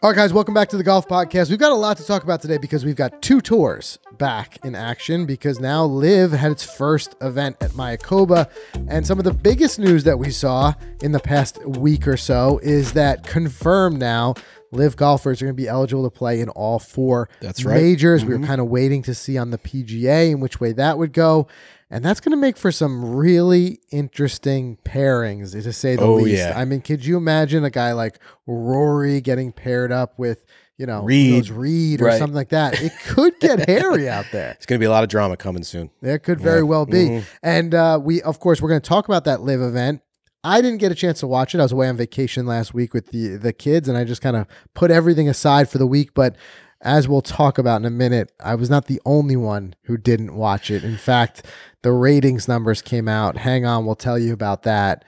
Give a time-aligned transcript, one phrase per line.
[0.00, 1.50] All right, guys, welcome back to the Golf Podcast.
[1.50, 4.76] We've got a lot to talk about today because we've got two tours back in
[4.76, 8.48] action because now LIV had its first event at Mayakoba.
[8.86, 10.72] And some of the biggest news that we saw
[11.02, 14.34] in the past week or so is that confirmed now
[14.70, 17.82] LIV golfers are going to be eligible to play in all four That's right.
[17.82, 18.24] majors.
[18.24, 18.46] We were mm-hmm.
[18.46, 21.48] kind of waiting to see on the PGA in which way that would go.
[21.90, 26.38] And that's going to make for some really interesting pairings, to say the Oh, least.
[26.38, 26.52] yeah.
[26.54, 30.44] I mean, could you imagine a guy like Rory getting paired up with,
[30.76, 31.48] you know, Reed.
[31.48, 32.18] Reed or Right.
[32.18, 32.82] something like that?
[32.82, 34.50] It could get hairy out there.
[34.50, 35.90] It's going to be a lot of drama coming soon.
[36.02, 37.22] There could very well be.
[37.42, 40.02] And uh, we, of course, we're going to talk about that LIV event.
[40.44, 41.58] I didn't get a chance to watch it.
[41.58, 44.36] I was away on vacation last week with the the kids, and I just kind
[44.36, 46.14] of put everything aside for the week.
[46.14, 46.36] But
[46.80, 50.36] as we'll talk about in a minute, I was not the only one who didn't
[50.36, 50.84] watch it.
[50.84, 51.44] In fact,
[51.82, 53.36] the ratings numbers came out.
[53.38, 55.04] Hang on, we'll tell you about that.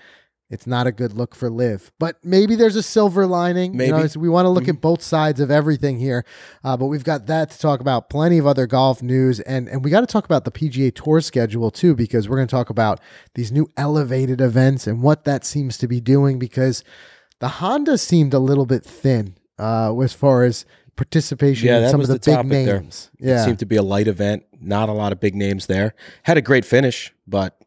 [0.51, 3.73] It's not a good look for LIV, but maybe there's a silver lining.
[3.74, 4.19] You know, Maybe.
[4.19, 6.24] we want to look at both sides of everything here,
[6.65, 8.10] uh, but we've got that to talk about.
[8.10, 11.21] Plenty of other golf news, and and we got to talk about the PGA Tour
[11.21, 13.01] schedule too, because we're going to talk about
[13.37, 16.40] these new elevated events and what that seems to be doing.
[16.40, 16.82] Because
[17.38, 20.65] the Honda seemed a little bit thin uh, as far as
[21.01, 22.80] participation Yeah, in some of the, the big topic there.
[22.82, 23.10] names.
[23.18, 24.45] It Yeah, seemed to be a light event.
[24.60, 25.95] Not a lot of big names there.
[26.24, 27.59] Had a great finish, but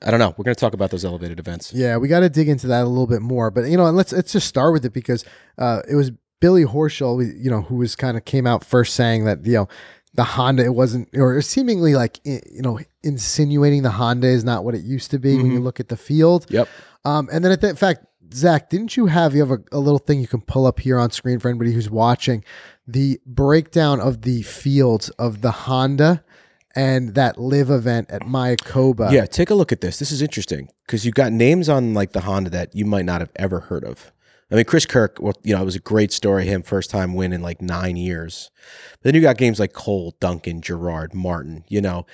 [0.00, 0.32] I don't know.
[0.36, 1.72] We're going to talk about those elevated events.
[1.74, 3.50] Yeah, we got to dig into that a little bit more.
[3.50, 5.24] But you know, and let's let's just start with it because
[5.58, 9.24] uh, it was Billy Horschel, you know, who was kind of came out first saying
[9.24, 9.68] that you know
[10.14, 14.76] the Honda it wasn't or seemingly like you know insinuating the Honda is not what
[14.76, 16.46] it used to be when you look at the field.
[16.50, 16.68] Yep.
[17.04, 19.98] Um, and then at that fact, Zach, didn't you have you have a, a little
[19.98, 22.44] thing you can pull up here on screen for anybody who's watching
[22.86, 26.24] the breakdown of the fields of the Honda
[26.76, 29.10] and that LIV event at Mayakoba.
[29.10, 29.98] Yeah, take a look at this.
[29.98, 33.20] This is interesting because you got names on like the Honda that you might not
[33.20, 34.12] have ever heard of.
[34.50, 36.44] I mean, Chris Kirk, well, you know, it was a great story.
[36.44, 38.50] Him first time win in like nine years.
[38.92, 41.64] But then you got games like Cole, Duncan, Gerard, Martin.
[41.68, 42.06] You know,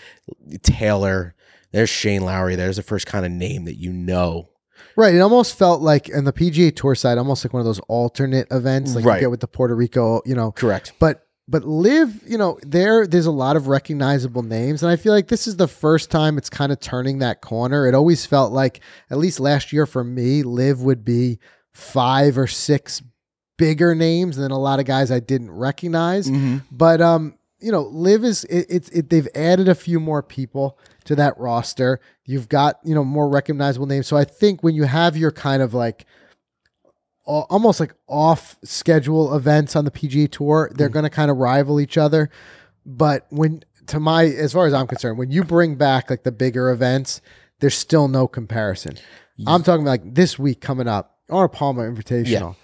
[0.62, 1.34] Taylor.
[1.72, 2.54] There's Shane Lowry.
[2.54, 4.50] There's the first kind of name that you know.
[4.96, 5.14] Right.
[5.14, 8.46] It almost felt like on the PGA Tour side, almost like one of those alternate
[8.50, 9.16] events, like Right.
[9.16, 10.52] you get with the Puerto Rico, you know.
[10.52, 10.92] Correct.
[10.98, 15.12] But but LIV, you know, there there's a lot of recognizable names, and I feel
[15.12, 17.86] like this is the first time it's kind of turning that corner.
[17.86, 21.38] It always felt like, at least last year for me, LIV would be
[21.72, 23.00] five or six
[23.58, 26.28] bigger names than a lot of guys I didn't recognize.
[26.70, 27.34] But um,
[27.66, 31.98] you know, LIV is it's it, they've added a few more people to that roster.
[32.24, 34.06] You've got you know more recognizable names.
[34.06, 36.06] So I think when you have your kind of like
[37.24, 40.92] almost like off schedule events on the PGA Tour, they're mm.
[40.92, 42.30] going to kind of rival each other.
[42.86, 46.30] But when to my as far as I'm concerned, when you bring back like the
[46.30, 47.20] bigger events,
[47.58, 48.96] there's still no comparison.
[49.44, 52.54] I'm talking about like this week coming up, Arnold Palmer Invitational.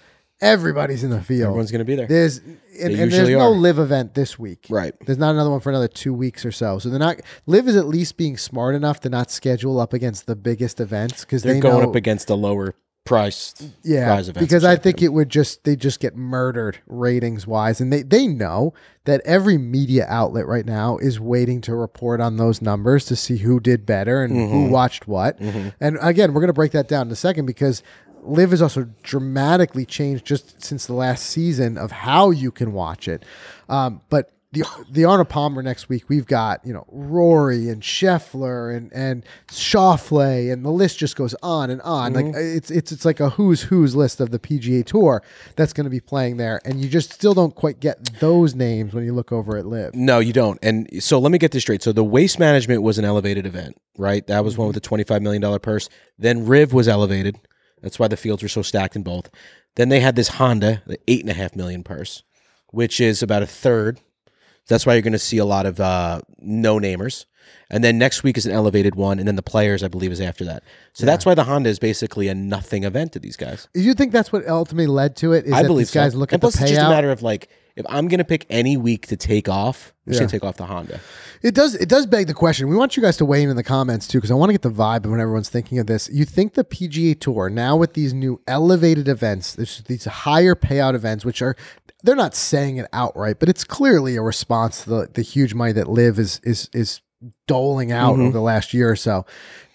[0.43, 1.47] Everybody's in the field.
[1.47, 2.07] Everyone's going to be there.
[2.07, 3.49] There's and, and there's no are.
[3.51, 4.67] LIV event this week.
[4.69, 4.93] Right.
[5.05, 6.79] There's not another one for another two weeks or so.
[6.79, 10.25] So they're not LIV is at least being smart enough to not schedule up against
[10.27, 14.29] the biggest events because They're they going know, up against the lower priced yeah prize
[14.29, 14.45] events.
[14.47, 18.27] because I think it would just they just get murdered ratings wise and they they
[18.27, 23.17] know that every media outlet right now is waiting to report on those numbers to
[23.17, 24.53] see who did better and Mm-hmm.
[24.53, 25.37] who watched what
[25.81, 27.83] and again we're going to break that down in a second because
[28.25, 33.07] LIV has also dramatically changed just since the last season of how you can watch
[33.07, 33.23] it
[33.69, 38.75] um, but the the Arnold Palmer next week we've got you know Rory and Scheffler
[38.75, 43.03] and and Schauffele and the list just goes on and on like it's it's it's
[43.03, 45.23] like a who's who's list of the PGA Tour
[45.55, 48.93] that's going to be playing there and you just still don't quite get those names
[48.93, 49.95] when you look over at LIV.
[49.95, 50.59] No, you don't.
[50.61, 51.81] And so let me get this straight.
[51.81, 54.25] So the waste management was an elevated event, right?
[54.27, 55.89] That was one with the $25 million purse.
[56.19, 57.39] Then Riv was elevated.
[57.83, 59.29] That's why the fields were so stacked in both.
[59.75, 62.23] Then they had this Honda, the eight and a half million purse,
[62.71, 63.99] which is about a third.
[64.67, 67.25] That's why you're going to see a lot of uh, no namers.
[67.69, 70.21] And then next week is an elevated one, and then the players, I believe, is
[70.21, 70.63] after that.
[70.93, 73.67] So that's why the Honda is basically a nothing event to these guys.
[73.73, 75.45] Do you think that's what ultimately led to it?
[75.45, 76.19] Is I that believe these guys so.
[76.19, 78.23] look and at the plus, it's just a matter of like, if I'm going to
[78.23, 80.27] pick any week to take off, I'm just Yeah.
[80.27, 80.99] to take off the Honda.
[81.41, 81.75] It does.
[81.75, 82.67] It does beg the question.
[82.69, 84.53] We want you guys to weigh in in the comments too, because I want to
[84.53, 86.09] get the vibe of when everyone's thinking of this.
[86.11, 90.93] You think the PGA Tour now with these new elevated events, this, these higher payout
[90.93, 91.55] events, which are
[92.03, 95.71] they're not saying it outright, but it's clearly a response to the, the huge money
[95.71, 97.01] that LIV is is is
[97.47, 99.25] doling out over the last year or so.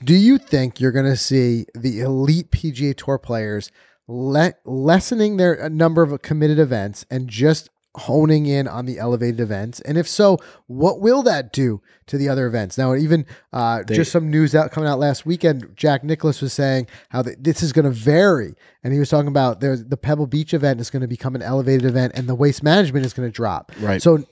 [0.04, 3.70] Do you think you're going to see the elite PGA Tour players
[4.06, 9.40] let lessening their uh, number of committed events and just honing in on the elevated
[9.40, 9.80] events?
[9.80, 12.78] And if so, what will that do to the other events?
[12.78, 16.52] Now, even uh, They- just some news out coming out last weekend, Jack Nicklaus was
[16.52, 18.54] saying how th- this is going to vary.
[18.82, 21.42] And he was talking about there's the Pebble Beach event is going to become an
[21.42, 23.72] elevated event and the waste management is going to drop.
[23.80, 24.00] Right.
[24.00, 24.24] So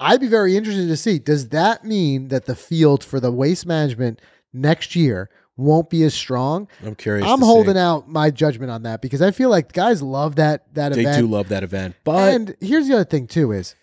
[0.00, 3.66] I'd be very interested to see does that mean that the field for the waste
[3.66, 4.20] management
[4.52, 5.30] next year
[5.60, 6.68] won't be as strong?
[6.84, 7.26] I'm curious.
[7.26, 7.80] I'm holding see.
[7.80, 11.16] out my judgment on that because I feel like guys love that that They event.
[11.16, 13.74] They do love that event, but and here's the other thing too is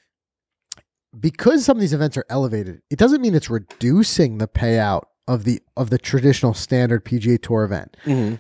[1.18, 5.44] because some of these events are elevated, it doesn't mean it's reducing the payout of
[5.44, 7.96] the of the traditional standard PGA Tour event.
[8.06, 8.40] Mhm.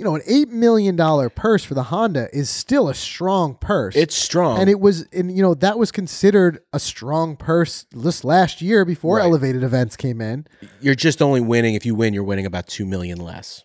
[0.00, 3.94] You know, an eight million dollar purse for the Honda is still a strong purse.
[3.94, 4.58] it's strong.
[4.58, 8.86] and it was and you know that was considered a strong purse this last year
[8.86, 9.24] before Right.
[9.24, 10.46] elevated events came in
[10.80, 12.14] you're just only winning if you win.
[12.14, 13.64] You're winning about two million less.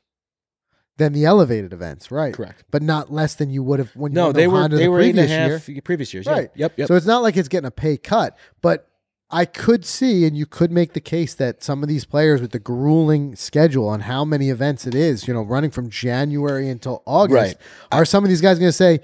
[0.98, 2.34] than the elevated events, right?
[2.34, 2.64] Correct.
[2.72, 4.84] But not less than you would have when you No, they the were Honda they
[4.84, 5.82] the were eight and a previous year.
[5.84, 6.26] previous years.
[6.26, 6.50] Right.
[6.56, 6.66] Yeah.
[6.66, 6.74] Yep.
[6.80, 6.88] Yep.
[6.90, 8.90] So it's not like it's getting a pay cut, but
[9.32, 12.52] I could see and you could make the case that some of these players with
[12.52, 17.02] the grueling schedule on how many events it is, you know, running from January until
[17.06, 17.58] August, Right.
[17.92, 19.00] are some of these guys going to say,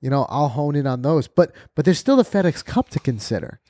[0.00, 1.26] you know, I'll hone in on those.
[1.26, 3.60] But but there's still the FedEx Cup to consider.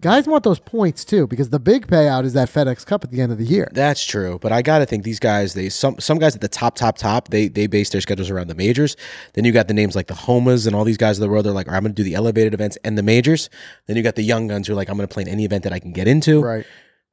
[0.00, 3.20] Guys want those points too because the big payout is that FedEx Cup at the
[3.20, 3.68] end of the year.
[3.72, 5.54] That's true, but I gotta think these guys.
[5.54, 7.28] They some some guys at the top, top, top.
[7.30, 8.96] They they base their schedules around the majors.
[9.32, 11.44] Then you got the names like the Homas and all these guys of the world.
[11.46, 13.50] They're like, I'm gonna do the elevated events and the majors.
[13.86, 15.64] Then you got the young guns who are like, I'm gonna play in any event
[15.64, 16.64] that I can get into, Right.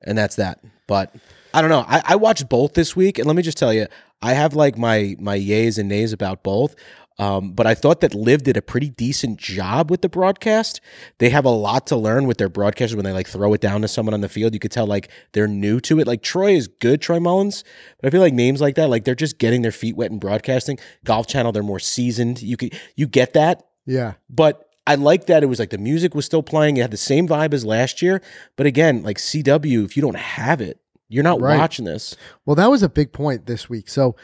[0.03, 0.59] and that's that.
[0.85, 1.15] But
[1.55, 1.85] I don't know.
[1.87, 3.87] I, I watched both this week, and let me just tell you,
[4.21, 6.75] I have like my my yays and nays about both.
[7.17, 10.81] Um, but I thought that Liv did a pretty decent job with the broadcast.
[11.19, 13.81] They have a lot to learn with their broadcasters when they like throw it down
[13.83, 14.53] to someone on the field.
[14.53, 16.07] You could tell like they're new to it.
[16.07, 17.63] Like Troy is good, Troy Mullins,
[18.01, 20.19] but I feel like names like that, like they're just getting their feet wet in
[20.19, 20.77] broadcasting.
[21.05, 22.41] Golf Channel, they're more seasoned.
[22.41, 24.13] You could you get that, Yeah.
[24.29, 26.75] but I like that it was like the music was still playing.
[26.77, 28.21] It had the same vibe as last year.
[28.57, 31.57] But again, like CW, if you don't have it, you're not Right.
[31.57, 32.15] watching this.
[32.45, 33.87] Well, that was a big point this week.
[33.89, 34.15] So,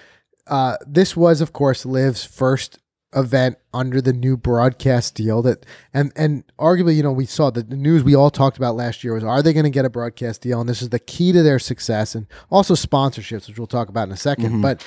[0.48, 2.80] uh, this was, of course, Liv's first
[3.16, 5.42] event under the new broadcast deal.
[5.42, 8.76] That and and arguably, you know, we saw the, the news we all talked about
[8.76, 10.60] last year was are they going to get a broadcast deal?
[10.60, 14.08] And this is the key to their success, and also sponsorships, which we'll talk about
[14.08, 14.62] in a 2nd mm-hmm.
[14.62, 14.86] But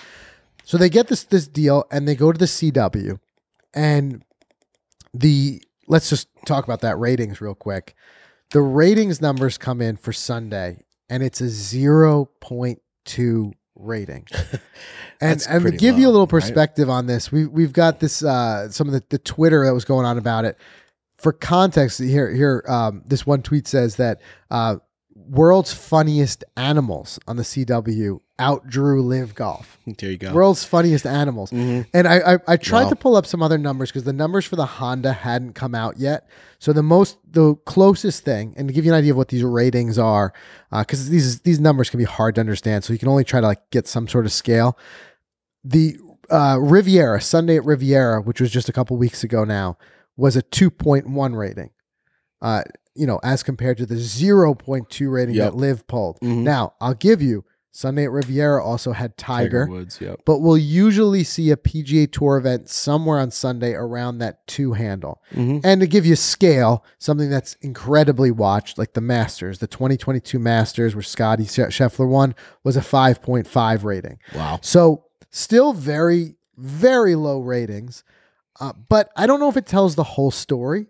[0.65, 3.19] so they get this this deal, and they go to the CW,
[3.75, 4.25] and
[5.13, 7.95] the let's just talk about that ratings real quick.
[8.51, 10.79] The ratings numbers come in for Sunday,
[11.09, 14.27] and it's a zero point two rating.
[15.21, 16.31] and and to give you a low, little right?
[16.31, 19.85] perspective on this, we we've got this uh, some of the, the Twitter that was
[19.85, 20.59] going on about it.
[21.19, 24.77] For context, here here um, this one tweet says that uh,
[25.15, 29.79] world's funniest animals on the CW outdrew LIV Golf.
[29.87, 30.33] There you go.
[30.33, 31.51] World's funniest animals.
[31.53, 31.87] Mhm.
[31.95, 32.89] And I I, I tried Wow.
[32.91, 35.99] to pull up some other numbers because the numbers for the Honda hadn't come out
[35.99, 36.29] yet.
[36.59, 39.45] So the most the closest thing, and to give you an idea of what these
[39.45, 40.33] ratings are,
[40.73, 42.83] because these these numbers can be hard to understand.
[42.83, 44.77] So you can only try to like get some sort of scale.
[45.63, 45.97] The
[46.31, 49.79] uh, Riviera Sunday at Riviera, which was just a couple weeks ago now,
[50.17, 51.71] was a two point one rating.
[52.43, 52.63] Uh,
[52.95, 55.53] you know, as compared to the zero point two rating Yep.
[55.53, 56.21] that LIV pulled.
[56.21, 56.43] Mhm.
[56.43, 57.45] Now I'll give you
[57.77, 59.99] Sunday at Riviera also had Tiger Woods.
[60.01, 60.21] Yep.
[60.25, 65.21] but we'll usually see a PGA Tour event somewhere on Sunday around that two handle.
[65.35, 65.61] Mhm.
[65.65, 70.95] And to give you scale, something that's incredibly watched, like the Masters, the 2022 Masters,
[70.95, 74.19] where Scotty Scheffler won, was a 5.5 rating.
[74.37, 74.61] Wow.
[74.63, 78.05] So still very, very low ratings.
[78.61, 80.87] Uh, but I don't know if it tells the whole story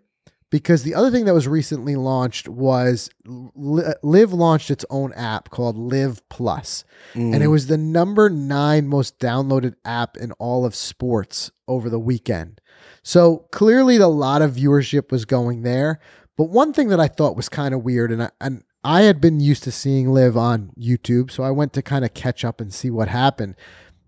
[0.54, 5.76] because the other thing that was recently launched was LIV launched its own app called
[5.76, 6.84] LIV Plus
[7.16, 7.50] and it mm.
[7.50, 12.60] was the number nine most downloaded app in all of sports over the weekend.
[13.02, 15.98] So clearly, a lot of viewership was going there.
[16.36, 19.20] But one thing that I thought was kind of weird, and I, and I had
[19.20, 22.60] been used to seeing LIV on YouTube, so I went to kind of catch up
[22.60, 23.56] and see what happened.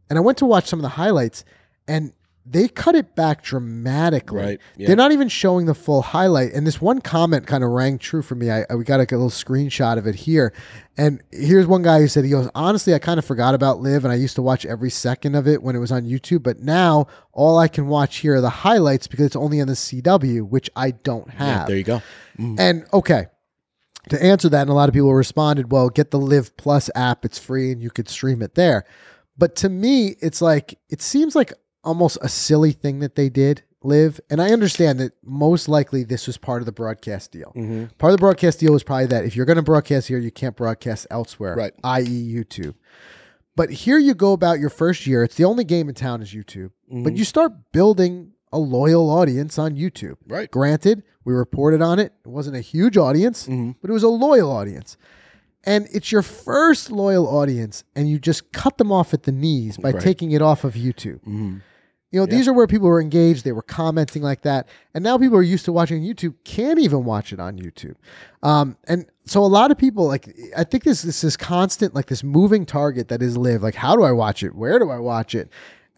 [0.08, 1.44] And I went to watch some of the highlights,
[1.88, 2.12] and
[2.48, 4.38] they cut it back dramatically.
[4.40, 4.86] Right, yeah.
[4.86, 6.52] They're not even showing the full highlight.
[6.52, 8.50] And this one comment kind of rang true for me.
[8.50, 10.52] I, I we got like a little screenshot of it here.
[10.96, 14.04] And here's one guy who said, he goes, honestly, I kind of forgot about LIV
[14.04, 16.42] and I used to watch every second of it when it was on YouTube.
[16.44, 19.74] But now all I can watch here are the highlights because it's only on the
[19.74, 21.66] CW, which I don't Yeah, have.
[21.66, 22.00] there you go.
[22.38, 22.60] Mm.
[22.60, 23.26] And okay,
[24.10, 27.24] to answer that, and a lot of people responded, well, get the LIV Plus app.
[27.24, 28.84] It's free and you could stream it there.
[29.36, 31.52] But to me, it's like, it seems like
[31.86, 34.20] almost a silly thing that they did, LIV.
[34.28, 37.52] And I understand that most likely this was part of the broadcast deal.
[37.56, 37.96] Mhm.
[37.98, 40.30] Part of the broadcast deal was probably that if you're going to broadcast here, you
[40.30, 41.72] can't broadcast elsewhere, Right.
[41.84, 42.74] i.e., YouTube.
[43.54, 45.22] But here you go about your first year.
[45.24, 46.70] It's the only game in town is YouTube.
[46.90, 47.16] But Mhm.
[47.16, 50.16] you start building a loyal audience on YouTube.
[50.28, 50.50] Right.
[50.50, 52.12] Granted, we reported on it.
[52.24, 54.96] It wasn't a huge audience, but it was a loyal audience.
[55.64, 59.76] And it's your first loyal audience, and you just cut them off at the knees
[59.78, 60.00] by Right.
[60.02, 61.20] taking it off of YouTube.
[62.12, 63.44] You know, these are where people were engaged.
[63.44, 64.68] They were commenting like that.
[64.94, 67.96] And now people are used to watching YouTube, can't even watch it on YouTube.
[68.42, 72.06] Um, and so a lot of people, like, I think this, this is constant, like
[72.06, 73.62] this moving target that is LIV.
[73.62, 74.54] Like, how do I watch it?
[74.54, 75.50] Where do I watch it?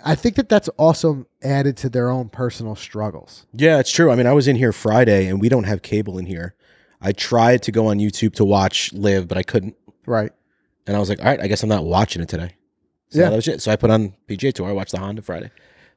[0.05, 3.47] I think that that's also added to their own personal struggles.
[3.53, 4.11] Yeah, it's true.
[4.11, 6.55] I mean, I was in here Friday and we don't have cable in here.
[7.01, 9.77] I tried to go on YouTube to watch LIV, but I couldn't.
[10.07, 10.33] Right.
[10.87, 12.55] And I was like, all right, I guess I'm not watching it today.
[13.11, 13.31] So Yeah.
[13.31, 13.61] that was it.
[13.61, 14.69] So I put on PGA Tour.
[14.69, 15.51] I watched the Honda Friday.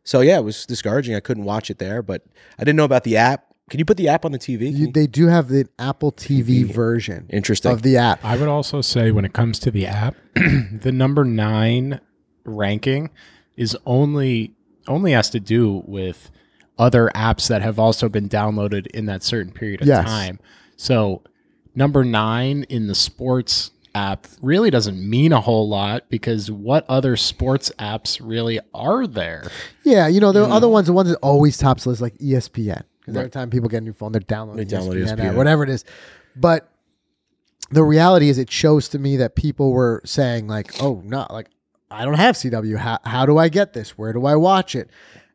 [0.03, 1.15] So yeah, it was discouraging.
[1.15, 2.23] I couldn't watch it there, but
[2.57, 3.45] I didn't know about the app.
[3.69, 4.61] Can you put the app on the TV?
[4.63, 7.71] You, you- they do have the Apple TV version Interesting.
[7.71, 8.19] of the app.
[8.23, 12.01] I would also say when it comes to the app, the number nine
[12.43, 13.09] ranking
[13.55, 14.53] is only
[14.87, 16.31] only has to do with
[16.79, 20.03] other apps that have also been downloaded in that certain period of Yes.
[20.05, 20.39] time.
[20.75, 21.21] So
[21.75, 27.15] number nine in the sports app really doesn't mean a whole lot because what other
[27.15, 29.49] sports apps really are there?
[29.83, 32.83] Yeah, you know, there the other ones, the ones that always tops list, like ESPN.
[32.99, 35.29] Because every time people get a new phone, they're downloading They download ESPN, ESPN.
[35.29, 35.85] app, whatever it is.
[36.35, 36.71] But
[37.71, 41.49] the reality is, it shows to me that people were saying, like, oh, no, like,
[41.89, 42.77] I don't have CW.
[42.77, 43.97] How, how do I get this?
[43.97, 44.89] Where do I watch it?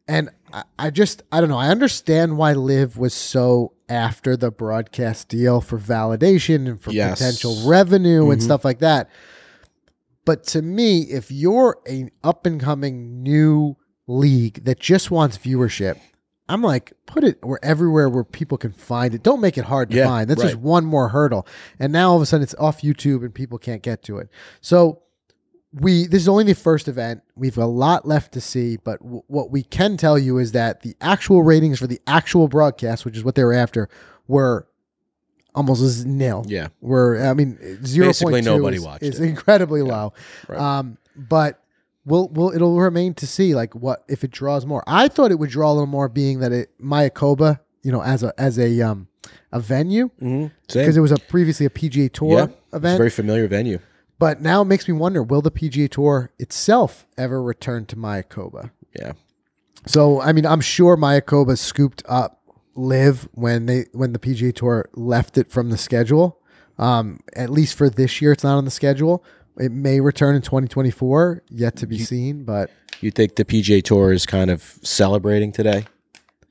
[0.08, 1.58] And I, I just, I don't know.
[1.58, 7.19] I understand why LIV was so after the broadcast deal for validation and for Yes.
[7.19, 8.45] potential revenue and mm-hmm.
[8.45, 9.09] stuff like that.
[10.25, 13.76] But to me, if you're an up and coming new
[14.09, 15.99] league that just wants viewership,
[16.49, 19.23] I'm like, put it where everywhere where people can find it.
[19.23, 20.28] Don't make it hard to Yeah, find.
[20.31, 21.47] That's just one more hurdle.
[21.78, 24.28] And now all of a sudden it's off YouTube and people can't get to it.
[24.61, 25.02] So
[25.78, 27.23] we this is only the first event.
[27.37, 30.80] We've a lot left to see, but w- what we can tell you is that
[30.83, 33.88] the actual ratings for the actual broadcast, which is what they were after,
[34.26, 34.66] were
[35.54, 36.45] almost as nil.
[36.49, 36.68] yeah.
[36.80, 39.25] Were I mean zero Basically nobody watched is it.
[39.28, 40.12] incredibly low.
[40.49, 40.59] right.
[40.59, 41.62] Um, but
[42.04, 44.83] we'll we'll it'll remain to see like what if it draws more.
[44.87, 48.23] I thought it would draw a little more, being that it Mayakoba, you know, as
[48.23, 49.09] a as a um
[49.52, 50.47] a venue Mm-hmm.
[50.68, 52.45] Because it was a previously a PGA Tour yeah.
[52.45, 52.99] It's a event.
[52.99, 53.78] very familiar venue.
[54.18, 58.70] But now it makes me wonder: Will the PGA Tour itself ever return to Mayakoba?
[58.99, 59.12] Yeah.
[59.87, 62.40] So I mean, I'm sure Mayakoba scooped up
[62.75, 66.40] LIV when they when the PGA Tour left it from the schedule.
[66.78, 69.25] Um, at least for this year, it's not on the schedule.
[69.58, 72.44] It may return in 2024, yet to be seen.
[72.44, 72.70] But
[73.00, 75.87] You think the PGA Tour is kind of celebrating today?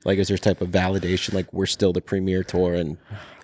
[0.04, 1.32] Like, is there type of validation?
[1.34, 2.96] Like, we're still the premier tour, and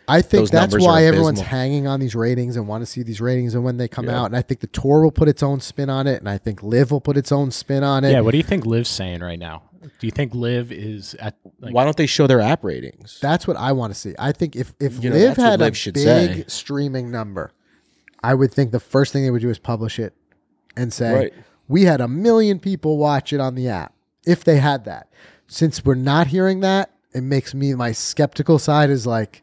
[0.09, 3.55] I think that's why everyone's hanging on these ratings and want to see these ratings
[3.55, 4.21] and when they come Yeah.
[4.21, 4.27] out.
[4.27, 6.63] And I think the tour will put its own spin on it, and I think
[6.63, 8.13] LIV will put its own spin on it.
[8.13, 9.63] Yeah, what do you think Liv's saying right now?
[9.99, 13.19] Do you think Liv is at like why don't they show their app ratings?
[13.21, 14.15] That's what I want to see.
[14.19, 16.45] I think if if You know, LIV had a Liv should big say.
[16.47, 17.53] streaming number,
[18.23, 20.15] I would think the first thing they would do is publish it
[20.77, 21.35] and say Right.
[21.69, 23.93] we had a million people watch it on the app.
[24.25, 25.09] If they had that,
[25.49, 29.42] since we're not hearing that, it makes me my skeptical side is like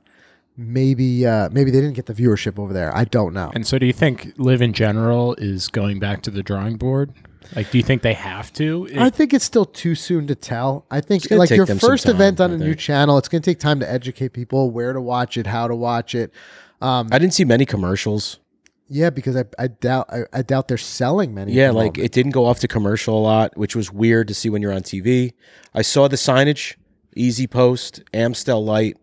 [0.60, 2.96] maybe uh, maybe they didn't get the viewership over there.
[2.96, 3.52] I don't know.
[3.54, 7.14] And so, do you think LIV in general is going back to the drawing board?
[7.56, 8.88] Like, do you think they have to?
[8.92, 10.86] It- I think it's still too soon to tell.
[10.92, 13.50] I think like your first time, event on I a new channel, it's going to
[13.50, 16.32] take time to educate people where to watch it, how to watch it.
[16.82, 18.40] Um, I didn't see many commercials.
[18.92, 21.54] Yeah, because I, I doubt I, I doubt they're selling many.
[21.54, 21.98] Yeah, like moment.
[22.00, 24.74] it didn't go off to commercial a lot, which was weird to see when you're
[24.74, 25.34] on TV.
[25.74, 26.76] I saw the signage,
[27.16, 28.98] EasyPost, Amstel Light.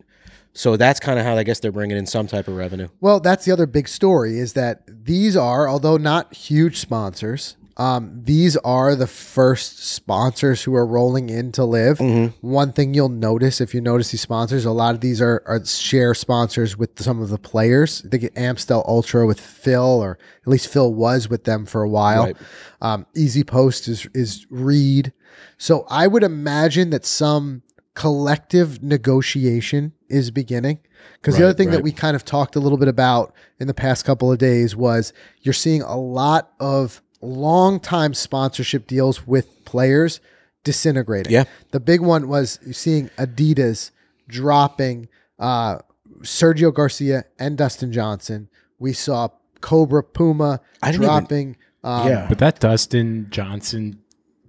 [0.57, 2.89] So that's kind of how I guess they're bringing in some type of revenue.
[3.01, 8.23] well, that's the other big story is that these are, although not huge sponsors, um,
[8.25, 11.99] these are the first sponsors who are rolling in to LIV.
[11.99, 12.49] Mm-hmm.
[12.49, 15.63] One thing you'll notice if you notice these sponsors, a lot of these are, are
[15.63, 18.03] share sponsors with some of the players.
[18.07, 21.89] I think Amstel Ultra with Phil, or at least Phil was with them for a
[21.89, 22.25] while.
[22.25, 22.37] Right.
[22.81, 25.13] Um, EasyPost is is Reed.
[25.59, 27.63] So I would imagine that some
[27.97, 30.79] collective negotiation is beginning.
[31.15, 33.75] Because the other thing that we kind of talked a little bit about in the
[33.75, 35.13] past couple of days was
[35.43, 40.21] you're seeing a lot of long time sponsorship deals with players
[40.63, 41.33] disintegrating.
[41.33, 41.45] Yeah.
[41.73, 43.91] The big one was seeing Adidas
[44.29, 45.79] dropping uh,
[46.21, 48.49] Sergio Garcia and Dustin Johnson.
[48.79, 49.29] We saw
[49.61, 51.57] Cobra Puma I didn't even- dropping.
[51.83, 52.27] um, Yeah.
[52.29, 54.01] but that Dustin Johnson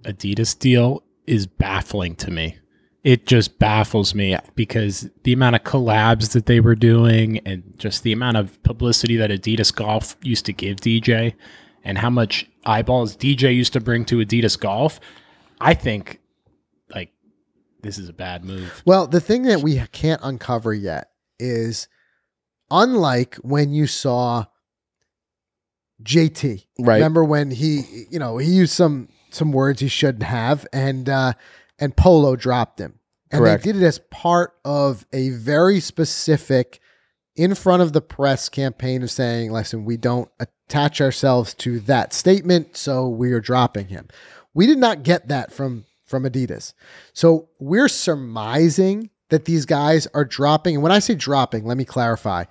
[0.02, 2.58] Adidas deal is baffling to me.
[3.04, 8.02] It just baffles me because the amount of collabs that they were doing and just
[8.02, 11.34] the amount of publicity that Adidas Golf used to give DJ
[11.84, 15.00] and how much eyeballs DJ used to bring to Adidas Golf.
[15.60, 16.20] I think
[16.94, 17.12] like
[17.82, 18.82] this is a bad move.
[18.84, 21.88] Well, the thing that we can't uncover yet is
[22.70, 24.46] unlike when you saw
[26.02, 26.66] JT.
[26.78, 26.94] Right.
[26.94, 31.34] Remember when he, you know, he used some some words he shouldn't have, and uh,
[31.78, 32.98] and Polo dropped him,
[33.30, 33.64] and Correct.
[33.64, 36.80] they did it as part of a very specific,
[37.36, 42.12] in front of the press campaign of saying, "Listen, we don't attach ourselves to that
[42.12, 44.08] statement, so we are dropping him."
[44.54, 46.72] We did not get that from from Adidas,
[47.12, 50.76] so we're surmising that these guys are dropping.
[50.76, 52.44] And when I say dropping, let me clarify: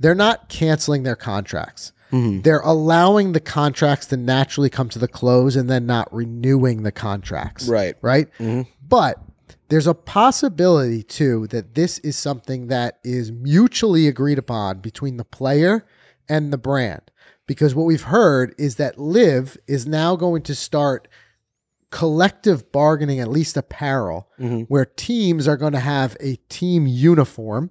[0.00, 2.42] they're not canceling their contracts Mhm.
[2.44, 6.92] they're allowing the contracts to naturally come to the close and then not renewing the
[6.92, 7.66] contracts.
[7.66, 7.96] Right.
[8.02, 8.28] Right.
[8.38, 8.66] Mhm.
[8.86, 9.18] But
[9.68, 15.24] there's a possibility too that this is something that is mutually agreed upon between the
[15.24, 15.86] player
[16.28, 17.00] and the brand.
[17.46, 21.08] Because what we've heard is that LIV is now going to start
[21.90, 24.66] collective bargaining, at least apparel, Mhm.
[24.68, 27.70] where teams are going to have a team uniform.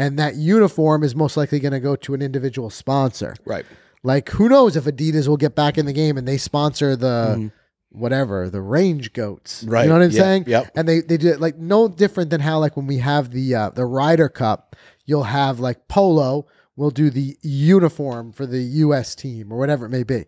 [0.00, 3.34] And that uniform is most likely going to go to an individual sponsor.
[3.44, 3.66] Right.
[4.02, 7.52] Like, who knows if Adidas will get back in the game and they sponsor the
[7.90, 9.82] whatever the range goats, Right.
[9.82, 10.44] You know what I'm saying?
[10.46, 10.72] Yep.
[10.74, 13.54] And they they do it like no different than how like when we have the
[13.54, 19.14] uh, the Ryder Cup, you'll have like Polo will do the uniform for the U.S.
[19.14, 20.24] team or whatever it may be.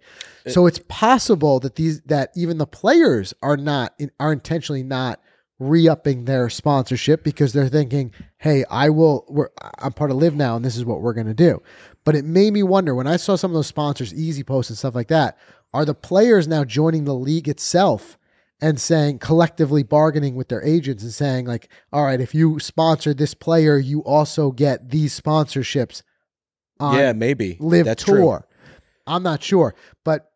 [0.49, 5.19] So it's possible that these that even the players are not are intentionally not
[5.59, 9.25] re-upping their sponsorship because they're thinking, "Hey, I will.
[9.29, 11.63] We're, I'm part of LIV now, and this is what we're going to do."
[12.05, 14.95] But it made me wonder when I saw some of those sponsors, EasyPost and stuff
[14.95, 15.39] like that.
[15.73, 18.19] Are the players now joining the league itself
[18.61, 23.15] and saying collectively bargaining with their agents and saying like, "All right, if you sponsor
[23.15, 26.03] this player, you also get these sponsorships."
[26.81, 27.57] On yeah, maybe.
[27.61, 28.17] LIV That's tour.
[28.17, 28.39] true.
[29.07, 30.32] I'm not sure, but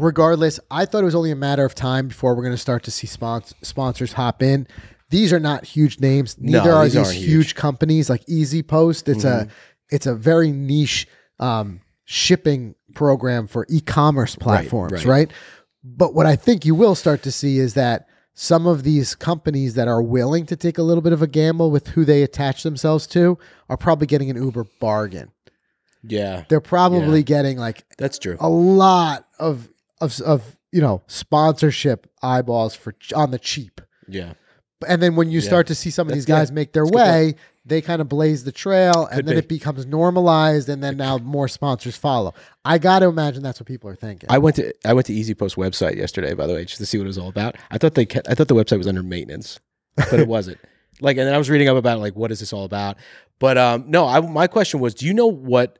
[0.00, 2.82] regardless, I thought it was only a matter of time before we're going to start
[2.84, 4.66] to see spons- sponsors hop in.
[5.10, 6.36] These are not huge names.
[6.38, 7.26] No, Neither are these these huge.
[7.26, 7.48] huge.
[7.54, 7.58] Mm-hmm.
[7.60, 9.08] companies like EasyPost.
[9.08, 9.48] It's a
[9.90, 11.08] it's a very niche
[11.40, 15.30] um, shipping program for e-commerce platforms, right, right.
[15.82, 19.74] But what I think you will start to see is that some of these companies
[19.74, 22.62] that are willing to take a little bit of a gamble with who they attach
[22.62, 23.38] themselves to
[23.68, 25.30] are probably getting an Uber bargain
[26.02, 28.36] Yeah, they're probably getting like that's true.
[28.40, 29.68] a lot of
[30.00, 33.80] of of you know sponsorship eyeballs for on the cheap.
[34.08, 34.34] Yeah.
[34.88, 35.46] And then when you Yeah.
[35.46, 37.34] start to see some of That's- these guys yeah, make their that's way,
[37.66, 39.38] they kind of blaze the trail, and then be.
[39.40, 42.32] it becomes normalized, and then now more sponsors follow.
[42.64, 44.28] I got to imagine that's what people are thinking.
[44.30, 46.96] I went to I went to EasyPost website yesterday, by the way, just to see
[46.96, 47.56] what it was all about.
[47.70, 49.60] I thought they kept, I thought the website was under maintenance,
[49.96, 50.56] but it wasn't.
[51.02, 52.96] like, and then I was reading up about it, like what is this all about.
[53.38, 55.78] But um, no, I, my question was, do you know what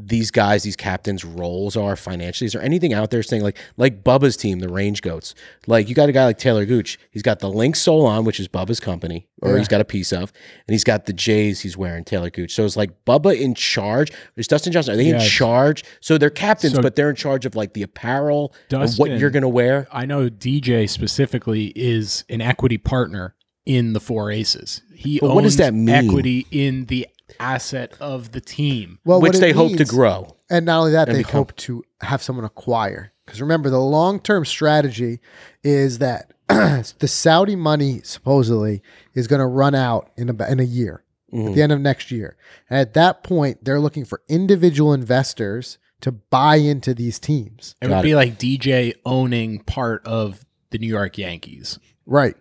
[0.00, 2.46] these guys, these captains' roles are financially?
[2.46, 5.34] Is there anything out there saying like like Bubba's team, the Range Goats?
[5.66, 6.98] Like you got a guy like Taylor Gooch.
[7.10, 9.58] He's got the Linksoul on, which is Bubba's company, or Yeah.
[9.58, 10.32] he's got a piece of,
[10.68, 12.54] and he's got the J's he's wearing, Taylor Gooch.
[12.54, 14.12] So it's like Bubba in charge.
[14.36, 14.94] Is Dustin Johnson?
[14.94, 15.82] Are they in charge?
[16.00, 19.30] So they're captains, So- but they're in charge of like the apparel and what you're
[19.30, 19.88] gonna wear.
[19.92, 23.34] I know DJ specifically is an equity partner
[23.66, 24.82] in the Four Aces.
[24.94, 25.88] He But owns what does that mean?
[25.90, 27.06] equity in the
[27.40, 28.98] asset of the team.
[29.04, 30.36] well, which they hope to grow.
[30.50, 33.12] And not only that, they become- hope to have someone acquire.
[33.24, 35.20] Because remember, the long term strategy
[35.62, 38.82] is that the Saudi money supposedly
[39.14, 41.48] is going to run out in about in a year, Mm-hmm.
[41.48, 42.38] at the end of next year.
[42.70, 47.74] And at that point, they're looking for individual investors to buy into these teams.
[47.82, 51.78] It Got would be like DJ owning part of the New York Yankees.
[52.06, 52.34] Right.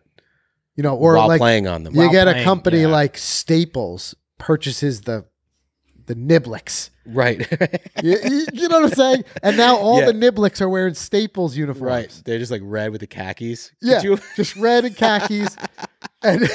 [0.77, 1.95] You know, or while like playing on them.
[1.95, 2.87] you While get a company yeah.
[2.87, 5.25] like Staples purchases the
[6.07, 6.89] the Niblicks.
[7.05, 7.45] Right.
[8.03, 8.17] you,
[8.53, 9.23] you- know what I'm saying?
[9.43, 10.07] And now all Yeah.
[10.07, 11.81] the Niblicks are wearing Staples uniforms.
[11.89, 12.21] right.
[12.25, 13.71] They're just like red with the khakis.
[13.81, 15.55] Yeah, you- just red and khakis,
[16.23, 16.49] and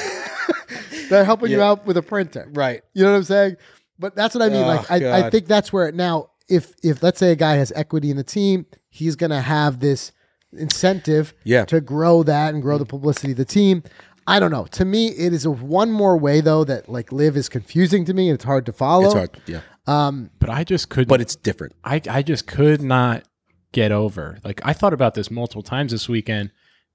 [1.09, 2.49] they're helping you out with a printer.
[2.53, 2.81] right.
[2.93, 3.57] You know what I'm saying?
[3.99, 4.63] But that's what I mean.
[4.63, 7.55] Oh, like, I, I think that's where it now, if if let's say a guy
[7.55, 10.11] has equity in the team, he's gonna have this
[10.51, 11.65] incentive Yeah.
[11.65, 12.83] to grow that and grow mm-hmm.
[12.83, 13.83] the publicity of the team.
[14.27, 14.65] I don't know.
[14.65, 18.13] To me, it is a one more way though that like LIV is confusing to
[18.13, 19.05] me and it's hard to follow.
[19.05, 19.41] It's hard.
[19.47, 19.61] Yeah.
[19.87, 21.09] Um, But I just couldn't.
[21.09, 21.73] But it's different.
[21.83, 23.23] I I just could not
[23.71, 24.39] get over.
[24.43, 26.51] Like I thought about this multiple times this weekend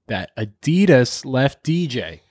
[0.07, 2.21] that Adidas left DJ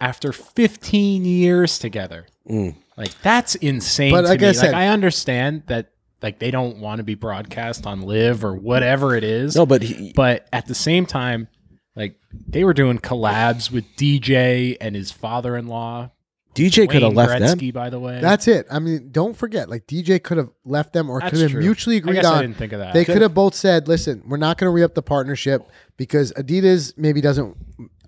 [0.00, 2.26] after 15 years together.
[2.48, 2.76] Mm.
[2.96, 4.12] Like that's insane.
[4.12, 4.48] But to like me.
[4.48, 5.90] I said- like I understand that
[6.22, 9.54] like they don't want to be broadcast on LIV or whatever it is.
[9.54, 11.48] No, but he, But at the same time,
[11.96, 16.10] like they were doing collabs with DJ and his father-in-law.
[16.54, 17.70] DJ could have Wayne left them.
[17.70, 18.18] By the way.
[18.20, 18.66] that's it.
[18.70, 21.60] I mean, don't forget, like DJ could have left them or could have true.
[21.60, 22.42] mutually I agreed guess I on.
[22.42, 22.94] didn't think of that.
[22.94, 26.32] They could have both said, "Listen, we're not going to re up the partnership because
[26.32, 27.56] Adidas maybe doesn't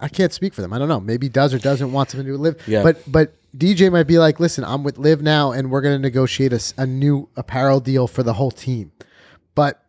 [0.01, 0.73] I can't speak for them.
[0.73, 1.01] I don't know.
[1.01, 2.57] Maybe does or doesn't want something to LIV.
[2.67, 2.83] Yeah.
[2.83, 6.03] But but DJ might be like, listen, I'm with LIV now, and we're going to
[6.03, 8.93] negotiate a new apparel deal for the whole team.
[9.55, 9.83] But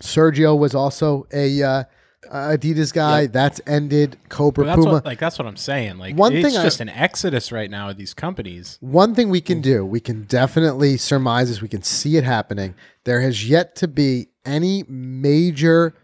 [0.00, 1.84] Sergio was also a uh,
[2.26, 3.26] Adidas guy.
[3.26, 4.16] That's ended.
[4.28, 4.92] Cobra that's Puma.
[4.92, 5.98] what, like that's what I'm saying.
[5.98, 8.78] Like One it's thing I- just an exodus right now of these companies.
[8.80, 12.74] One thing we can do, we can definitely surmise this, we can see it happening.
[13.04, 15.94] There has yet to be any major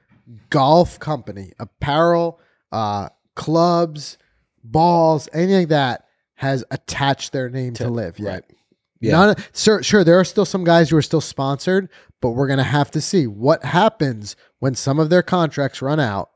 [0.50, 2.38] golf company, apparel,
[2.72, 4.16] uh, clubs,
[4.62, 8.28] balls, anything like that has attached their name to, LIV yet.
[8.32, 8.44] Right.
[9.00, 9.12] Yeah.
[9.12, 11.88] None, sure, sure, there are still some guys who are still sponsored,
[12.22, 16.00] but we're going to have to see what happens when some of their contracts run
[16.00, 16.30] out.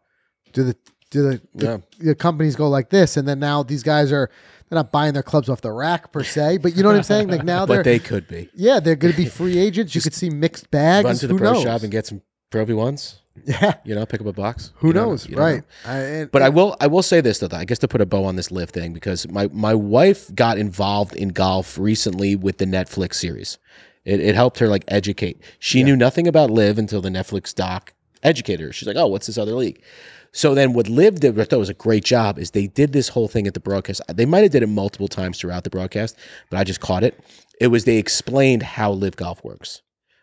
[0.52, 0.76] Do the
[1.10, 1.78] do the, the, Yeah.
[2.08, 4.30] the companies go like this, and then now these guys are
[4.68, 7.02] they're not buying their clubs off the rack per se, but you know what I'm
[7.02, 7.28] saying?
[7.28, 8.50] Like now they're But they could be.
[8.54, 9.94] yeah, they're going to be free agents.
[9.94, 11.04] You could see mixed bags.
[11.06, 11.62] Run to the pro knows?
[11.62, 13.20] shop and get some Pro V ones.
[13.44, 14.72] Yeah, You know, pick up a box.
[14.76, 15.06] who You know.
[15.10, 15.28] knows?
[15.28, 15.38] Know.
[15.38, 15.62] Right.
[15.86, 18.06] I, and- But I will I will say this though, I guess to put a
[18.06, 22.58] bow on this LIV thing because my my wife got involved in golf recently with
[22.58, 23.58] the Netflix series.
[24.04, 25.40] It, it helped her like educate.
[25.58, 28.72] She knew nothing about LIV until the Netflix doc educated her.
[28.72, 29.82] She's like, oh, what's this other league?
[30.32, 33.08] So then what LIV did, I thought was a great job, is they did this
[33.08, 34.02] whole thing at the broadcast.
[34.14, 36.16] They might have did it multiple times throughout the broadcast,
[36.50, 37.18] but I just caught it.
[37.60, 39.82] It was they explained how LIV Golf works.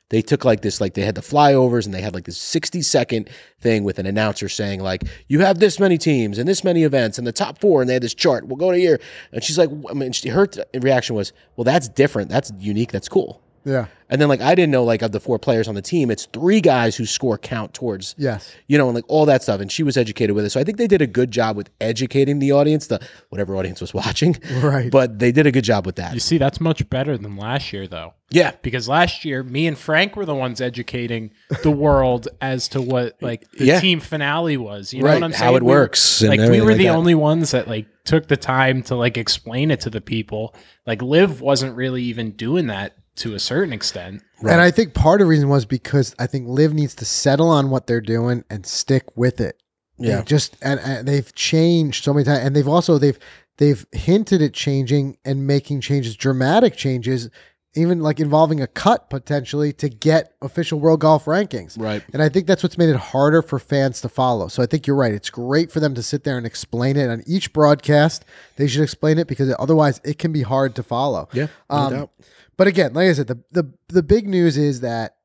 [0.10, 2.82] They took like this, like they had the flyovers and they had like this 60
[2.84, 6.84] second thing with an announcer saying, like, you have this many teams and this many
[6.84, 8.46] events and the top four, and they had this chart.
[8.48, 9.00] We'll go to here.
[9.32, 10.48] And she's like, I mean, she, her
[10.80, 12.30] reaction was, well, that's different.
[12.30, 12.92] That's unique.
[12.92, 13.42] That's cool.
[13.66, 13.88] Yeah.
[14.08, 16.28] And then like I didn't know like of the four players on the team, it's
[16.28, 18.54] three guys who score count towards Yes.
[18.68, 19.60] you know, and like all that stuff.
[19.60, 20.52] And she was educated with it.
[20.52, 23.00] So I think they did a good job with educating the audience, the
[23.30, 24.38] whatever audience was watching.
[24.62, 24.92] Right.
[24.92, 26.14] But they did a good job with that.
[26.14, 28.14] You see, that's much better than last year, though.
[28.30, 28.52] Yeah.
[28.62, 31.32] Because last year, me and Frank were the ones educating
[31.64, 33.80] the world as to what like the Yeah.
[33.80, 34.94] team finale was.
[34.94, 35.44] You know Right, what I'm saying?
[35.44, 36.96] how it We works and Like we were like the that.
[36.96, 40.54] only ones that like took the time to like explain it to the people.
[40.86, 44.22] Like Liv wasn't really even doing that to a certain extent.
[44.42, 47.50] And I think part of the reason was because I think Liv needs to settle
[47.50, 49.62] on what they're doing and stick with it.
[49.98, 50.22] They Yeah.
[50.24, 53.18] just and, and they've changed so many times, and they've also they've
[53.58, 57.30] they've hinted at changing and making changes, dramatic changes,
[57.78, 61.80] even like involving a cut potentially to get official world golf rankings.
[61.80, 62.04] Right.
[62.12, 64.50] And I think that's what's made it harder for fans to follow.
[64.50, 65.14] So I think you're right.
[65.14, 68.26] It's great for them to sit there and explain it on each broadcast.
[68.58, 71.30] They should explain it because otherwise it can be hard to follow.
[71.32, 71.48] Yeah.
[71.70, 72.10] No Um, doubt.
[72.58, 75.16] But again, like I said, the the the big news is that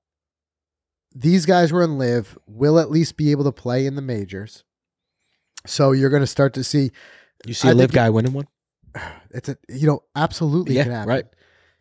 [1.15, 4.65] these guys were in LIV will at least be able to play in the majors.
[5.67, 6.91] So you're going to start to see
[7.47, 8.47] You see I a LIV guy winning one?
[9.31, 11.09] it's a you know absolutely Yeah, can happen.
[11.09, 11.25] right.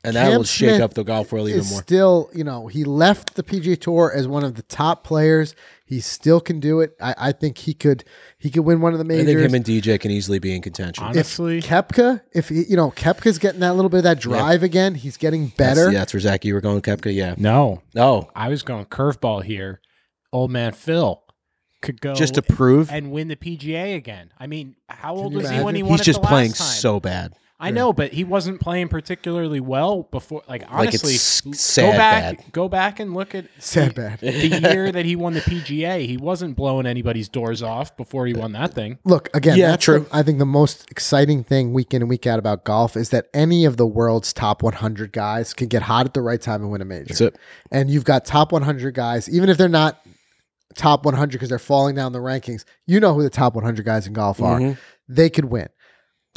[0.04, 1.82] And that Cam will shake Smith up the golf world even Is more.
[1.82, 5.56] still you know he left the PGA Tour as one of the top players.
[5.86, 6.96] He still can do it.
[7.02, 8.04] I, I think he could
[8.38, 9.24] he could win one of the majors.
[9.24, 9.52] I think majors.
[9.52, 11.04] him and DJ can easily be in contention.
[11.04, 14.64] Honestly, if Koepka, if he, you know Koepka's getting that little bit of that drive
[14.64, 15.86] again, he's getting better.
[15.86, 17.14] That's, yeah, that's where Zach, you were going, Koepka.
[17.14, 17.36] Yeah.
[17.38, 18.30] no, No.
[18.36, 19.82] I was going curveball here.
[20.32, 21.24] Old man Phil
[21.82, 24.32] could go Just to prove and win the PGA again.
[24.38, 26.52] I mean, how old you was he when he won he's it just the playing
[26.52, 26.68] time?
[26.68, 27.34] so bad.
[27.62, 30.44] I know, but he wasn't playing particularly well before.
[30.48, 32.52] Like Like, it's honestly, sad go back, bad.
[32.54, 34.20] go back and look at Sad bad.
[34.22, 36.06] the year that he won the PGA.
[36.06, 38.98] He wasn't blowing anybody's doors off before he won that thing.
[39.04, 39.58] Look again.
[39.58, 40.00] Yeah, that's true.
[40.10, 43.10] the- I think the most exciting thing week in and week out about golf is
[43.10, 46.62] that any of the world's top 100 guys can get hot at the right time
[46.62, 47.06] and win a major.
[47.08, 47.38] That's it.
[47.72, 50.00] And you've got top 100 guys, even if they're not
[50.76, 52.64] top 100 because they're falling down the rankings.
[52.86, 54.60] You know who the top 100 guys in golf are.
[54.60, 54.78] Mhm.
[55.10, 55.68] They could win.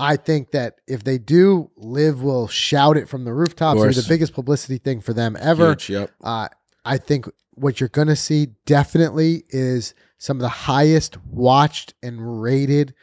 [0.03, 3.79] I think that if they do, LIV will shout it from the rooftops.
[3.81, 5.71] It'll be the biggest publicity thing for them ever.
[5.71, 6.11] Huge, yep.
[6.23, 6.49] Uh,
[6.85, 12.43] I think what you're going to see definitely is some of the highest watched and
[12.43, 12.95] rated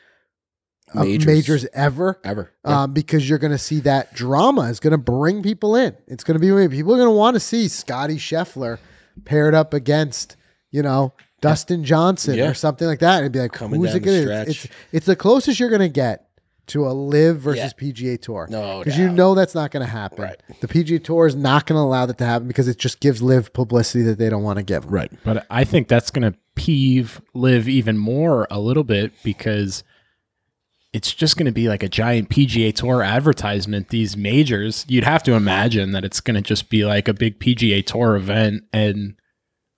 [0.96, 1.26] uh, Majors.
[1.26, 1.66] majors.
[1.74, 2.20] ever.
[2.24, 2.52] Ever.
[2.66, 2.84] Yeah.
[2.84, 5.96] Um, because you're going to see that drama is going to bring people in.
[6.08, 8.80] It's going to be people are going to want to see Scotty Scheffler
[9.26, 10.36] paired up against
[10.72, 12.50] you know Dustin Johnson Yeah.
[12.50, 14.42] or something like that, and be like, Coming who's it going to?
[14.50, 16.29] It's it's the closest you're going to get
[16.70, 18.48] to a LIV versus PGA Tour.
[18.50, 19.16] No because you doubt.
[19.16, 20.24] know that's not going to happen.
[20.24, 20.42] Right.
[20.62, 23.22] The PGA Tour is not going to allow that to happen because it just gives
[23.22, 24.86] LIV publicity that they don't want to give.
[24.86, 24.90] 'em.
[24.92, 25.12] right.
[25.24, 29.84] But I think that's going to peeve LIV even more a little bit because
[30.92, 33.90] it's just going to be like a giant PGA Tour advertisement.
[33.90, 37.40] These majors, you'd have to imagine that it's going to just be like a big
[37.40, 39.16] PGA Tour event, and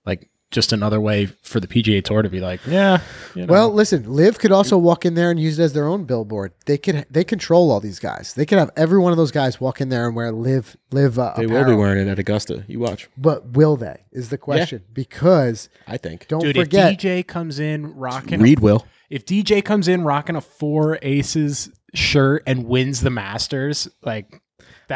[0.06, 3.00] like just another way for the PGA Tour to be like, yeah,
[3.34, 3.52] you know.
[3.52, 6.52] Well, listen, LIV could also walk in there and use it as their own billboard.
[6.66, 8.34] They could they control all these guys.
[8.34, 11.18] They could have every one of those guys walk in there and wear LIV LIV.
[11.18, 12.64] Uh, They will be wearing it at Augusta.
[12.68, 13.08] You watch.
[13.18, 14.04] but will they?
[14.12, 16.28] Is the question because I think.
[16.28, 18.86] don't dude, forget if DJ comes in rocking, a- Reed will.
[19.10, 24.40] if DJ comes in rocking a four aces shirt and wins the Masters, like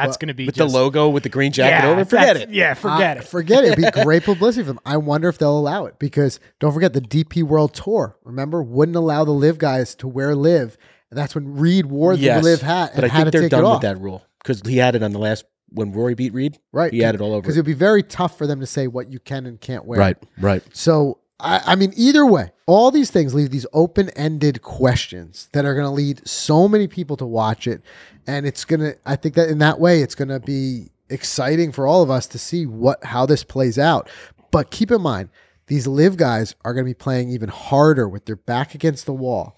[0.04, 2.04] that's going to be With just, the logo with the green jacket yeah, over.
[2.04, 2.50] Forget it.
[2.50, 3.24] Yeah, forget I- it.
[3.24, 3.72] Forget it.
[3.78, 4.80] It'd be great publicity for them.
[4.86, 8.16] I wonder if they'll allow it because don't forget the DP World Tour.
[8.24, 10.76] Remember, wouldn't allow the LIV guys to wear LIV.
[11.10, 12.42] And that's when Reed wore Yes.
[12.42, 14.60] the LIV hat and But I had think to they're done with that rule because
[14.66, 16.58] he had it on the last when Rory beat Reed.
[16.72, 16.92] Right.
[16.92, 17.42] He had it all over.
[17.42, 17.60] Because it.
[17.60, 19.98] it'd be very tough for them to say what you can and can't wear.
[19.98, 20.16] Right.
[20.38, 20.62] Right.
[20.72, 25.64] So, I, I mean, either way, all these things leave these open ended questions that
[25.64, 27.82] are going to lead so many people to watch it.
[28.26, 31.72] And it's going to, I think that in that way, it's going to be exciting
[31.72, 34.08] for all of us to see what, how this plays out.
[34.50, 35.28] But keep in mind,
[35.66, 39.12] these LIV guys are going to be playing even harder with their back against the
[39.12, 39.56] wall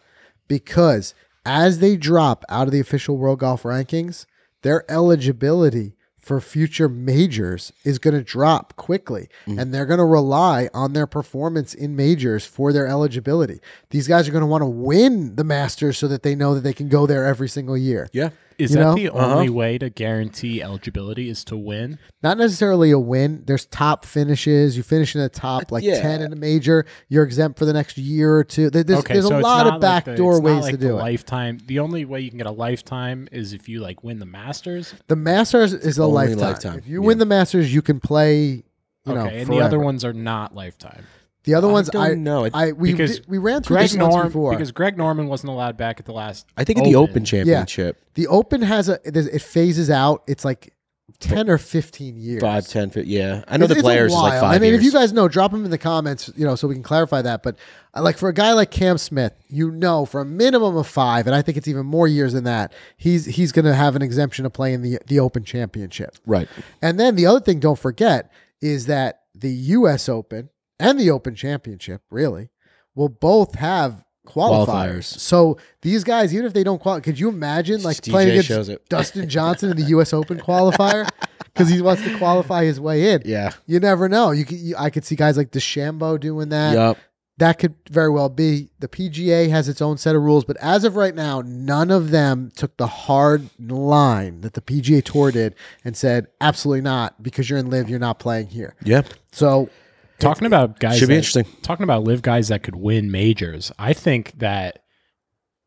[0.49, 1.15] because
[1.45, 4.27] as they drop out of the official world golf rankings,
[4.63, 5.95] their eligibility
[6.29, 9.59] for future majors is going to drop quickly mm-hmm.
[9.59, 13.61] and they're going to rely on their performance in majors for their eligibility.
[13.89, 16.61] These guys are going to want to win the Masters so that they know that
[16.61, 18.11] they can go there every single year.
[18.13, 18.29] Yeah.
[18.59, 18.95] Is you that know?
[18.97, 19.35] the Uh-huh.
[19.37, 21.99] only way to guarantee eligibility is to win?
[22.23, 23.45] Not necessarily a win.
[23.47, 24.77] There's top finishes.
[24.77, 26.01] You finish in the top like Yeah.
[26.03, 28.69] 10 in a major, you're exempt for the next year or two.
[28.71, 30.71] There's, okay, there's so a lot not of like the- backdoor it's not ways like
[30.73, 31.01] to the do it.
[31.01, 31.59] Lifetime.
[31.67, 34.93] The only way you can get a lifetime is if you like win the Masters.
[35.07, 36.39] The Masters is a lifetime.
[36.39, 37.07] lifetime, If you yeah.
[37.07, 38.65] win the Masters, you can play.
[39.07, 41.05] You know, okay, and the other ones are not lifetime.
[41.49, 42.49] The other ones, don't I know.
[42.53, 44.51] I we Because did- we ran through Greg this once Norman before.
[44.53, 46.47] because Greg Norman wasn't allowed back at the last.
[46.57, 50.23] I think in the Open Championship, the Open has a there's- it phases out.
[50.27, 50.75] It's like
[51.21, 52.41] ten or fifteen years.
[52.43, 53.43] five, ten, fif- yeah.
[53.49, 54.41] I know It's- the it's a players is like while.
[54.43, 54.81] five I mean, years.
[54.81, 57.23] if you guys know, drop them in the comments, you know, so we can clarify
[57.23, 57.43] that.
[57.43, 57.57] But
[57.97, 61.27] uh, like for a guy like Cam Smith, you know, for a minimum of five,
[61.27, 64.03] and I think it's even more years than that, he's he's going to have an
[64.03, 66.15] exemption to play in the the Open Championship.
[66.27, 66.47] right.
[66.83, 68.31] And then the other thing, don't forget,
[68.61, 70.09] is that the U.S.
[70.09, 72.51] Open and the Open Championship really
[72.95, 74.67] will both have qualifiers.
[74.67, 75.05] Qualifiers.
[75.05, 78.69] So these guys, even if they don't qualify, could you imagine like DJ playing against
[78.69, 78.89] it.
[78.89, 80.13] Dustin Johnson in the U.S.
[80.13, 81.09] Open qualifier
[81.45, 83.23] because he wants to qualify his way in?
[83.25, 83.53] Yeah.
[83.67, 84.31] You never know.
[84.31, 86.75] You, could, you I could see guys like DeChambeau doing that.
[86.75, 86.99] Yup.
[87.39, 88.69] That could very well be.
[88.81, 92.11] The PGA has its own set of rules, but as of right now, none of
[92.11, 97.49] them took the hard line that the PGA Tour did and said, absolutely not, because
[97.49, 98.75] you're in LIV, you're not playing here.
[98.83, 99.03] Yeah.
[99.31, 99.71] So
[100.21, 101.47] Talking about guys, Should be that- interesting.
[101.63, 103.71] Talking about LIV guys that could win majors.
[103.79, 104.81] I think that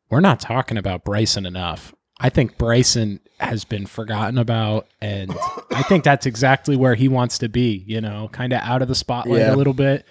[0.10, 1.94] we're not talking about Bryson enough.
[2.20, 5.34] I think Bryson has been forgotten about, and
[5.72, 7.84] I think that's exactly where he wants to be.
[7.88, 9.56] You know, kind of out of the spotlight Yeah.
[9.56, 10.06] a little bit.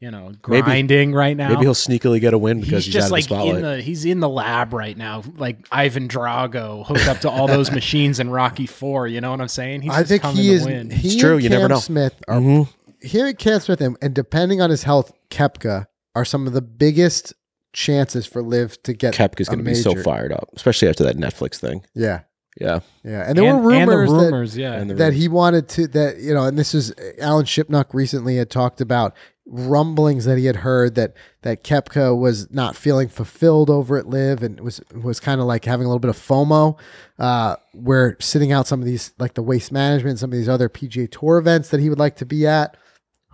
[0.00, 1.48] You know, Maybe- grinding right now.
[1.48, 3.56] Maybe he'll sneakily get a win because he's he's, just out of like the spotlight.
[3.56, 7.48] in the he's in the lab right now, like Ivan Drago, hooked up to all
[7.48, 9.08] those machines in Rocky Four.
[9.08, 9.82] You know what I'm saying?
[9.82, 10.64] He's I just think coming he to is.
[10.66, 10.90] win.
[10.90, 11.80] He It's true, and you Cam never know.
[11.80, 12.68] Smith are Mhm.
[13.02, 16.62] Here at Cam Smith, and, and depending on his health, Koepka are some of the
[16.62, 17.32] biggest
[17.72, 19.14] chances for Liv to get.
[19.14, 21.84] Koepka's a going to be so fired up, especially after that Netflix thing.
[21.94, 22.20] Yeah,
[22.60, 22.80] Yeah.
[23.04, 24.72] yeah, and there were and the rumors, that yeah.
[24.74, 28.36] And the that he wanted to that you know and this is alan shipnuck recently
[28.36, 29.14] had talked about
[29.46, 34.42] rumblings that he had heard that that Koepka was not feeling fulfilled over at LIV
[34.42, 36.78] and was was kind of like having a little bit of fomo
[37.18, 40.68] uh where sitting out some of these like the waste management some of these other
[40.68, 42.76] pga tour events that he would like to be at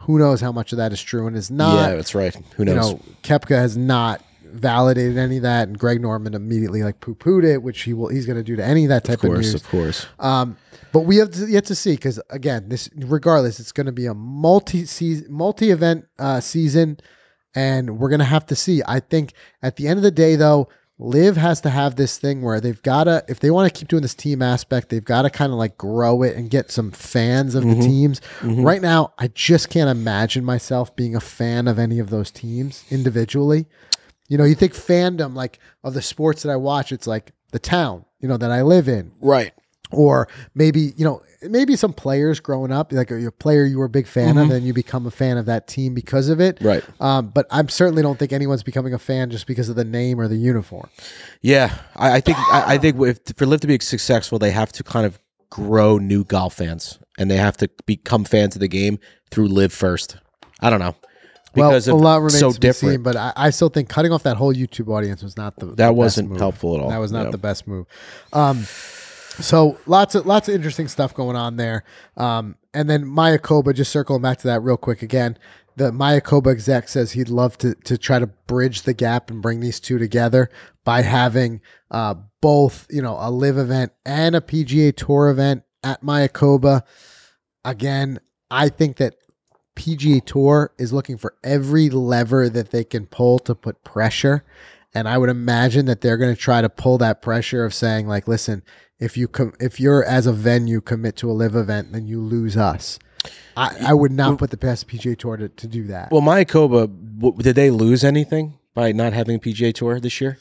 [0.04, 2.34] who knows how much of that is true and is not yeah, that's right.
[2.56, 2.74] Who knows?
[2.74, 7.42] you know Koepka has not validated any of that and greg norman immediately like poo-pooed
[7.42, 9.30] it which he will he's going to do to any of that type of of,
[9.30, 10.06] course, news of course.
[10.20, 10.56] um,
[10.94, 14.06] but we have to, yet to see because again, this regardless, it's going to be
[14.06, 16.98] a multi season, multi event uh, season,
[17.52, 18.80] and we're going to have to see.
[18.86, 22.40] I think at the end of the day, though, LIV has to have this thing
[22.42, 25.22] where they've got to, if they want to keep doing this team aspect, they've got
[25.22, 27.80] to kind of like grow it and get some fans of the mm-hmm.
[27.80, 28.20] teams.
[28.40, 28.62] Mm-hmm.
[28.62, 32.84] Right now, I just can't imagine myself being a fan of any of those teams
[32.90, 33.66] individually.
[34.28, 37.58] You know, you think fandom like of the sports that I watch, it's like the
[37.58, 39.52] town, you know, that I live in Right.
[39.94, 43.84] Or maybe you know maybe some players growing up like a, a player you were
[43.84, 46.56] a big fan of and you become a fan of that team because of it
[46.62, 46.82] Right.
[47.00, 50.18] um, but i certainly don't think anyone's becoming a fan just because of the name
[50.18, 50.88] or the uniform
[51.42, 54.72] Yeah, I, I think I, I think if for LIV to be successful, they have
[54.72, 55.18] to kind of
[55.50, 58.98] grow new golf fans, and they have to become fans of the game
[59.30, 60.16] through LIV first.
[60.60, 60.94] I don't know
[61.52, 64.10] because well a lot remains so to be seen, but I, I still think cutting
[64.12, 66.88] off that whole youtube audience was not the the That best wasn't helpful at all.
[66.90, 67.30] that was not Yeah.
[67.30, 67.86] the best move
[68.32, 68.66] um,
[69.40, 71.84] so lots of lots of interesting stuff going on there
[72.16, 75.38] um, and then Mayakoba just circling back to that real quick again
[75.76, 79.60] the Mayakoba exec says he'd love to to try to bridge the gap and bring
[79.60, 80.48] these two together
[80.84, 86.02] by having uh, both, you know, a LIV event and a PGA Tour event at
[86.02, 86.82] Mayakoba.
[87.64, 88.20] Again,
[88.50, 89.16] I think that
[89.76, 94.44] PGA Tour is looking for every lever that they can pull to put pressure.
[94.94, 98.06] And I would imagine that they're going to try to pull that pressure of saying,
[98.06, 98.62] like, listen,
[99.04, 102.20] if you com- if you're as a venue commit to a LIV event, then you
[102.20, 102.98] lose us.
[103.56, 106.10] I, I would not put the past PGA Tour to, to do that.
[106.10, 106.88] Well, Mayakoba,
[107.20, 110.38] w- did they lose anything by not having a PGA Tour this year?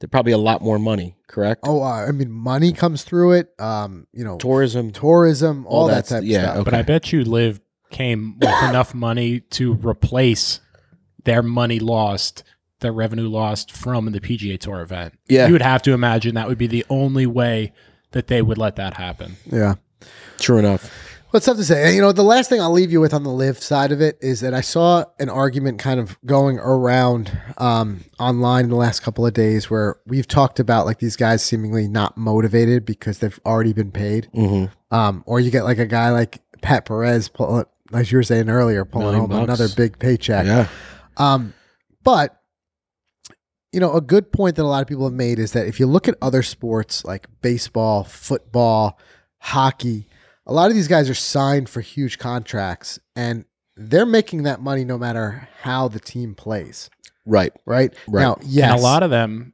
[0.00, 1.60] They're probably a lot more money, correct?
[1.64, 3.52] oh, uh, I mean, money comes through it.
[3.60, 4.90] Um, you know, Tourism.
[4.90, 6.56] tourism, all, All that that's- type yeah, of stuff.
[6.58, 6.64] okay.
[6.64, 10.60] But I bet you LIV came with enough money to replace
[11.22, 12.42] their money lost,
[12.80, 15.14] their revenue lost from the PGA Tour event.
[15.28, 15.46] Yeah.
[15.46, 17.72] You would have to imagine that would be the only way
[18.14, 19.36] that they would let that happen.
[19.46, 19.74] Yeah.
[20.38, 20.90] True enough.
[21.30, 21.86] What's tough to say?
[21.86, 24.00] And, you know, the last thing I'll leave you with on the LIV side of
[24.00, 28.76] it is that I saw an argument kind of going around um, online in the
[28.76, 33.18] last couple of days where we've talked about like these guys seemingly not motivated because
[33.18, 34.28] they've already been paid.
[34.32, 34.94] Mm-hmm.
[34.94, 38.48] Um, or you get like a guy like Pat Perez, pull, as you were saying
[38.48, 39.60] earlier, pulling Million home bucks.
[39.60, 40.46] another big paycheck.
[40.46, 40.68] Yeah.
[41.16, 41.52] Um,
[42.04, 42.40] but
[43.74, 45.80] you know, a good point that a lot of people have made is that if
[45.80, 49.00] you look at other sports like baseball, football,
[49.38, 50.06] hockey,
[50.46, 53.44] a lot of these guys are signed for huge contracts and
[53.76, 56.88] they're making that money no matter how the team plays.
[57.26, 57.52] Right.
[57.66, 57.92] Right.
[58.06, 58.22] Right.
[58.22, 58.70] Now, yes.
[58.70, 59.53] And a lot of them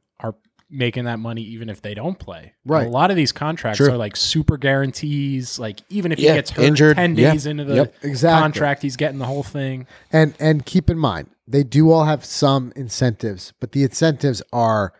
[0.71, 2.53] making that money even if they don't play.
[2.63, 2.87] And Right.
[2.87, 3.89] a lot of these contracts True.
[3.91, 5.59] are like super guarantees.
[5.59, 7.31] Like even if Yeah, he gets hurt injured, 10 yeah.
[7.33, 7.95] days into the Yep.
[8.03, 8.41] Exactly.
[8.41, 9.85] contract, he's getting the whole thing.
[10.11, 14.93] And and keep in mind, they do all have some incentives, but the incentives are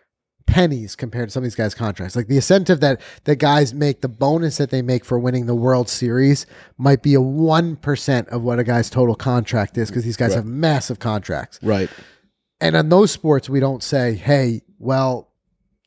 [0.48, 2.14] pennies compared to some of these guys' contracts.
[2.16, 5.56] Like the incentive that the guys make, the bonus that they make for winning the
[5.56, 6.46] World Series
[6.78, 10.32] might be a one percent of what a guy's total contract is because these guys
[10.32, 10.38] Right.
[10.38, 11.58] have massive contracts.
[11.64, 11.90] Right.
[12.60, 15.30] And on those sports, we don't say, "Hey, well."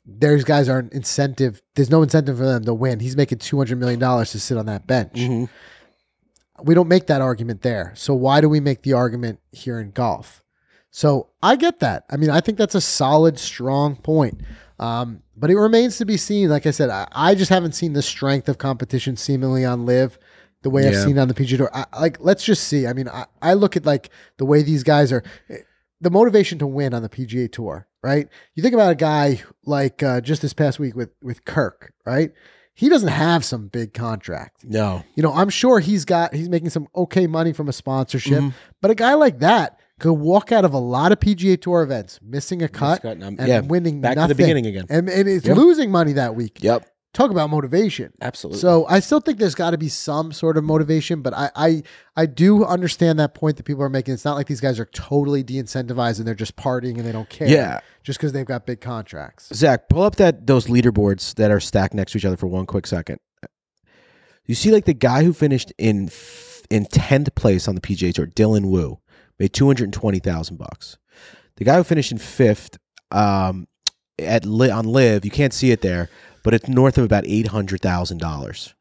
[0.06, 1.62] There's guys aren't incentive.
[1.74, 3.00] There's no incentive for them to win.
[3.00, 5.48] He's making two hundred million dollars to sit on that bench Mhm.
[6.62, 7.92] we don't make that argument there.
[7.96, 10.42] So why do we make the argument here in golf?
[10.90, 12.04] So I get that.
[12.10, 14.40] I mean, I think that's a solid, strong point.
[14.78, 16.48] Um, but it remains to be seen.
[16.50, 20.18] Like I said, I, I just haven't seen the strength of competition seemingly on LIV
[20.62, 21.70] the way I've seen on the PGA Tour.
[21.74, 22.86] I, like, let's just see.
[22.86, 25.22] I mean, I, I look at like the way these guys are,
[26.00, 28.28] the motivation to win on the PGA Tour, right?
[28.54, 32.30] You think about a guy like uh, just this past week with with Kirk, right?
[32.76, 35.04] He doesn't have some big contract No.
[35.14, 38.52] you know, I'm sure he's got he's making some okay money from a sponsorship, Mhm.
[38.82, 42.18] but a guy like that could walk out of a lot of PGA Tour events,
[42.20, 43.60] missing a cut Cut, um, and yeah.
[43.60, 44.28] winning Back nothing.
[44.30, 44.86] to the beginning again.
[44.90, 45.56] and, and it's Yep.
[45.56, 46.58] losing money that week.
[46.62, 46.84] Yep.
[47.12, 48.10] Talk about motivation.
[48.20, 48.58] Absolutely.
[48.58, 51.82] So I still think there's got to be some sort of motivation, but I, I
[52.16, 54.14] I do understand that point that people are making.
[54.14, 57.28] It's not like these guys are totally de-incentivized and they're just partying and they don't
[57.28, 57.46] care.
[57.46, 57.78] yeah.
[58.04, 59.48] Just because they've got big contracts.
[59.52, 62.66] Zach, pull up that those leaderboards that are stacked next to each other for one
[62.66, 63.18] quick second.
[64.46, 66.10] You see, like the guy who finished in
[66.70, 68.98] in tenth place on the PGA Tour, Dylan Wu,
[69.38, 70.98] made two hundred and twenty thousand bucks.
[71.56, 72.78] The guy who finished in fifth
[73.10, 73.66] um,
[74.18, 76.10] at on LIV, you can't see it there,
[76.42, 78.74] but it's north of about eight hundred thousand dollars.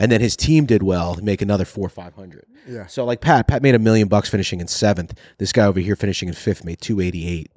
[0.00, 2.46] And then his team did well, to make another four five hundred.
[2.68, 2.86] Yeah.
[2.86, 5.18] So like Pat, Pat made a million bucks finishing in seventh.
[5.38, 7.50] This guy over here finishing in fifth made two eighty eight.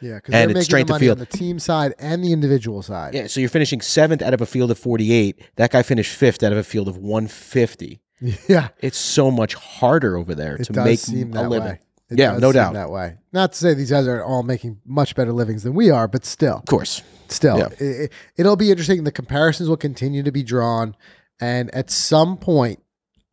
[0.00, 1.18] Yeah, because And they're it's strength of money field.
[1.18, 3.14] on the team side and the individual side.
[3.14, 5.40] Yeah, so you're finishing seventh out of a field of 48.
[5.56, 8.00] That guy finished fifth out of a field of 150.
[8.48, 8.68] yeah.
[8.80, 11.68] It's so much harder over there It to make a that living.
[11.68, 11.80] way.
[12.10, 12.74] It Yeah, no seem doubt.
[12.74, 13.16] that way.
[13.32, 16.24] Not to say these guys are all making much better livings than we are, but
[16.24, 17.02] still, Of course.
[17.28, 17.68] still, Yeah.
[17.78, 19.04] it, it'll be interesting.
[19.04, 20.96] The comparisons will continue to be drawn,
[21.40, 22.80] and at some point,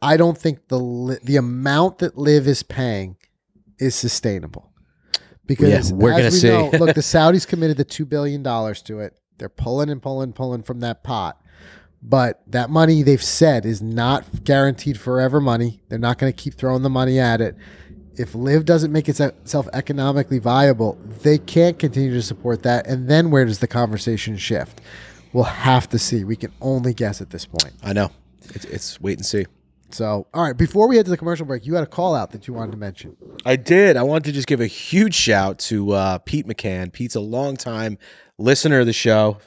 [0.02, 3.16] I don't think the the amount that LIV is paying
[3.80, 4.72] is sustainable.
[5.48, 6.48] Because Yeah, we're as gonna we see.
[6.50, 9.18] know, look, the Saudis committed the two billion dollars to it.
[9.38, 11.42] They're pulling and pulling, pulling from that pot.
[12.02, 15.82] But that money they've said is not guaranteed forever money.
[15.90, 17.56] They're not going to keep throwing the money at it.
[18.18, 22.88] If LIV doesn't make itself economically viable, they can't continue to support that.
[22.88, 24.82] And then where does the conversation shift?
[25.34, 26.24] We'll have to see.
[26.24, 27.74] We can only guess at this point.
[27.84, 28.12] I know.
[28.54, 29.48] It's, it's wait and see.
[29.92, 32.32] So, all right, before we head to the commercial break, you had a call out
[32.32, 33.16] that you wanted to mention.
[33.46, 33.96] I did.
[33.98, 36.92] I wanted to just give a huge shout to uh, Pete McCann.
[36.92, 37.98] Pete's a longtime
[38.38, 39.38] listener of the show,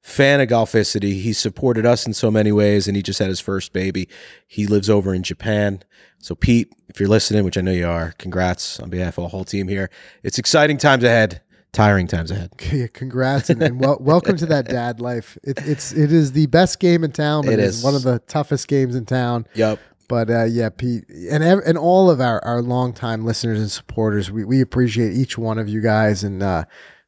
[0.00, 1.20] fan of Golficity.
[1.20, 4.08] He supported us in so many ways, and he just had his first baby.
[4.46, 5.82] He lives over in Japan.
[6.18, 9.28] So, Pete, if you're listening, which I know you are, congrats on behalf of the
[9.28, 9.90] whole team here.
[10.22, 12.50] It's exciting times ahead, tiring times ahead.
[12.72, 15.36] Yeah, congrats and, and wel- welcome to that dad life.
[15.42, 17.78] It, it's it is the best game in town, but It it is.
[17.78, 17.84] is.
[17.84, 19.46] one of the toughest games in town.
[19.54, 19.78] Yep.
[20.08, 24.30] But uh, yeah, Pete, and ev- and all of our our longtime listeners and supporters,
[24.30, 26.64] we we appreciate each one of you guys, and uh,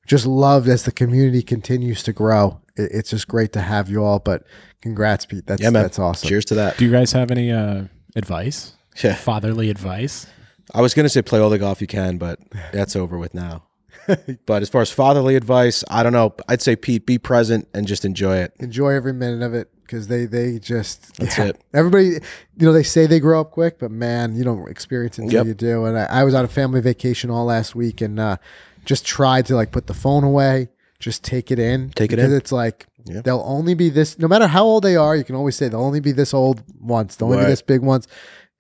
[0.06, 2.60] just loved as the community continues to grow.
[2.76, 4.20] It, it's just great to have you all.
[4.20, 4.44] But
[4.80, 5.46] congrats, Pete.
[5.46, 5.82] That's Yeah, man.
[5.82, 6.28] that's awesome.
[6.28, 6.78] Cheers to that.
[6.78, 7.84] Do you guys have any uh,
[8.16, 8.72] advice?
[9.02, 9.14] Yeah.
[9.14, 10.26] Fatherly advice?
[10.72, 12.38] I was gonna say play all the golf you can, but
[12.72, 13.64] that's over with now.
[14.46, 16.34] but as far as fatherly advice, I don't know.
[16.48, 18.52] I'd say Pete, be present and just enjoy it.
[18.58, 21.46] Enjoy every minute of it because they they just That's yeah.
[21.46, 21.60] it.
[21.72, 22.20] Everybody, you
[22.66, 25.46] know, they say they grow up quick, but man, you don't experience it until Yep.
[25.46, 25.84] you do.
[25.84, 28.36] And I, I was on a family vacation all last week and uh,
[28.84, 30.68] just tried to like put the phone away,
[30.98, 32.32] just take it in, Take it in.
[32.32, 33.20] It's like Yeah.
[33.22, 34.18] they'll only be this.
[34.18, 36.62] No matter how old they are, you can always say they'll only be this old
[36.80, 37.16] once.
[37.16, 37.44] They'll only Right.
[37.46, 38.06] be this big once.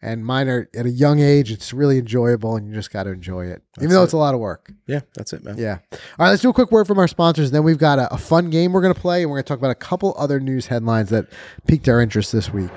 [0.04, 1.50] And mine are at a young age.
[1.50, 4.04] It's really enjoyable, and you just got to enjoy it, even though it.
[4.04, 4.70] it's a lot of work.
[4.86, 5.56] Yeah, that's it, man.
[5.56, 5.78] Yeah.
[5.92, 7.50] All right, let's do a quick word from our sponsors.
[7.52, 9.48] Then we've got a, a fun game we're going to play, and we're going to
[9.48, 11.28] talk about a couple other news headlines that
[11.66, 12.70] piqued our interest this week.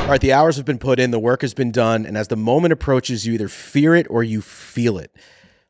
[0.00, 2.28] All right, the hours have been put in, the work has been done, and as
[2.28, 5.16] the moment approaches, you either fear it or you feel it.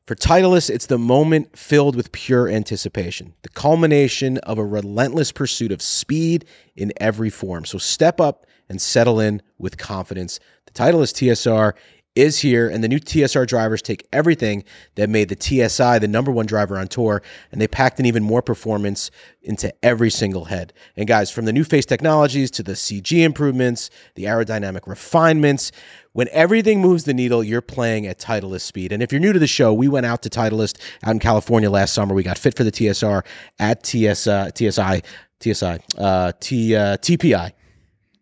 [0.07, 5.73] For Titleist, it's the moment filled with pure anticipation, the culmination of a relentless pursuit
[5.73, 6.45] of speed
[6.77, 7.65] in every form.
[7.65, 10.41] So step up and settle in with confidence.
[10.67, 11.75] The Titleist TSR
[12.17, 14.65] is here, and the new TSR drivers take everything
[14.95, 18.23] that made the TSI the number one driver on tour, and they packed in even
[18.23, 19.11] more performance
[19.43, 20.73] into every single head.
[20.97, 25.71] And guys, from the new face technologies to the CG improvements, the aerodynamic refinements,
[26.13, 28.91] when everything moves the needle, you're playing at Titleist speed.
[28.91, 31.71] And if you're new to the show, we went out to Titleist out in California
[31.71, 32.15] last summer.
[32.15, 33.23] We got fit for the TSR
[33.59, 35.03] at TS, uh, TSI,
[35.41, 37.53] TSI, uh, T, uh, TPI.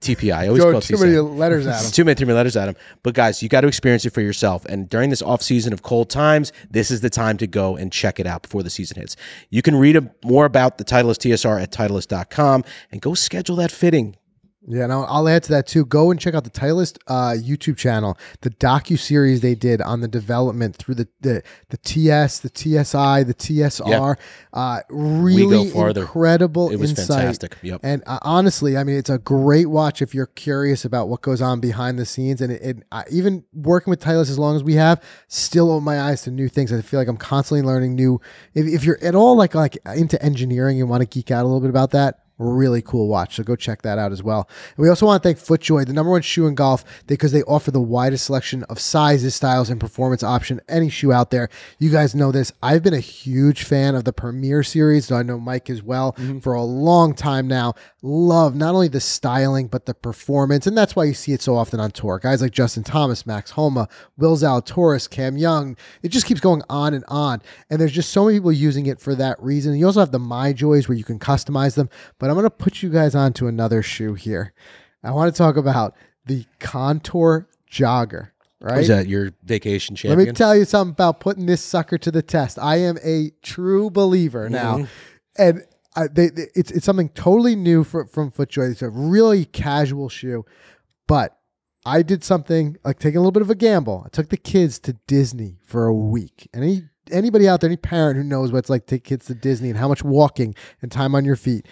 [0.04, 0.34] TPI.
[0.34, 1.90] I always call too many letters at them.
[1.90, 2.76] Too many, too many letters at him.
[3.02, 4.64] But guys, you got to experience it for yourself.
[4.66, 7.92] And during this off season of cold times, this is the time to go and
[7.92, 9.16] check it out before the season hits.
[9.50, 13.70] You can read a, more about the Titleist TSR at Titleist.com and go schedule that
[13.72, 14.16] fitting.
[14.66, 15.84] Yeah, and I'll, I'll add to that too.
[15.84, 20.00] Go and check out the Titleist uh, YouTube channel, the docu series they did on
[20.00, 24.16] the development through the the, the TS, the TSI, the TSR.
[24.54, 27.06] Uh, really incredible It was insight.
[27.08, 27.58] fantastic.
[27.62, 27.80] Yep.
[27.82, 31.42] And uh, honestly, I mean, it's a great watch if you're curious about what goes
[31.42, 32.40] on behind the scenes.
[32.40, 35.84] And it, it I, even working with Titleist as long as we have, still open
[35.84, 36.72] my eyes to new things.
[36.72, 38.20] I feel like I'm constantly learning new.
[38.54, 41.46] If, if you're at all like like into engineering and want to geek out a
[41.46, 43.36] little bit about that, really cool watch.
[43.36, 44.48] So go check that out as well.
[44.76, 47.42] And we also want to thank FootJoy, the number one shoe in golf, because they
[47.44, 51.48] offer the widest selection of sizes, styles, and performance option any shoe out there.
[51.78, 52.52] You guys know this.
[52.62, 56.12] I've been a huge fan of the Premier series, so I know Mike as well
[56.12, 56.40] mm-hmm.
[56.40, 57.74] for a long time now.
[58.06, 61.56] Love not only the styling but the performance, and that's why you see it so
[61.56, 62.18] often on tour.
[62.18, 63.88] Guys like Justin Thomas, Max Homa,
[64.18, 65.74] Will Zalatoris, Cam Young.
[66.02, 67.40] It just keeps going on and on.
[67.70, 69.74] And there's just so many people using it for that reason.
[69.78, 71.88] You also have the MyJoys where you can customize them.
[72.18, 74.52] But I'm going to put you guys on to another shoe here.
[75.02, 75.96] I want to talk about
[76.26, 78.32] the Contour Jogger.
[78.60, 78.80] Right?
[78.80, 80.18] Is that your vacation champion?
[80.18, 82.58] Let me tell you something about putting this sucker to the test.
[82.58, 84.84] I am a true believer now, Mm-hmm.
[85.38, 85.64] and
[85.96, 88.72] I, they, they- it's it's something totally new for, from FootJoy.
[88.72, 90.44] It's a really casual shoe,
[91.06, 91.38] but
[91.86, 94.02] I did something like taking a little bit of a gamble.
[94.06, 96.48] I took the kids to Disney for a week.
[96.54, 99.34] Any anybody out there, any parent who knows what it's like to take kids to
[99.34, 101.66] Disney and how much walking and time on your feet.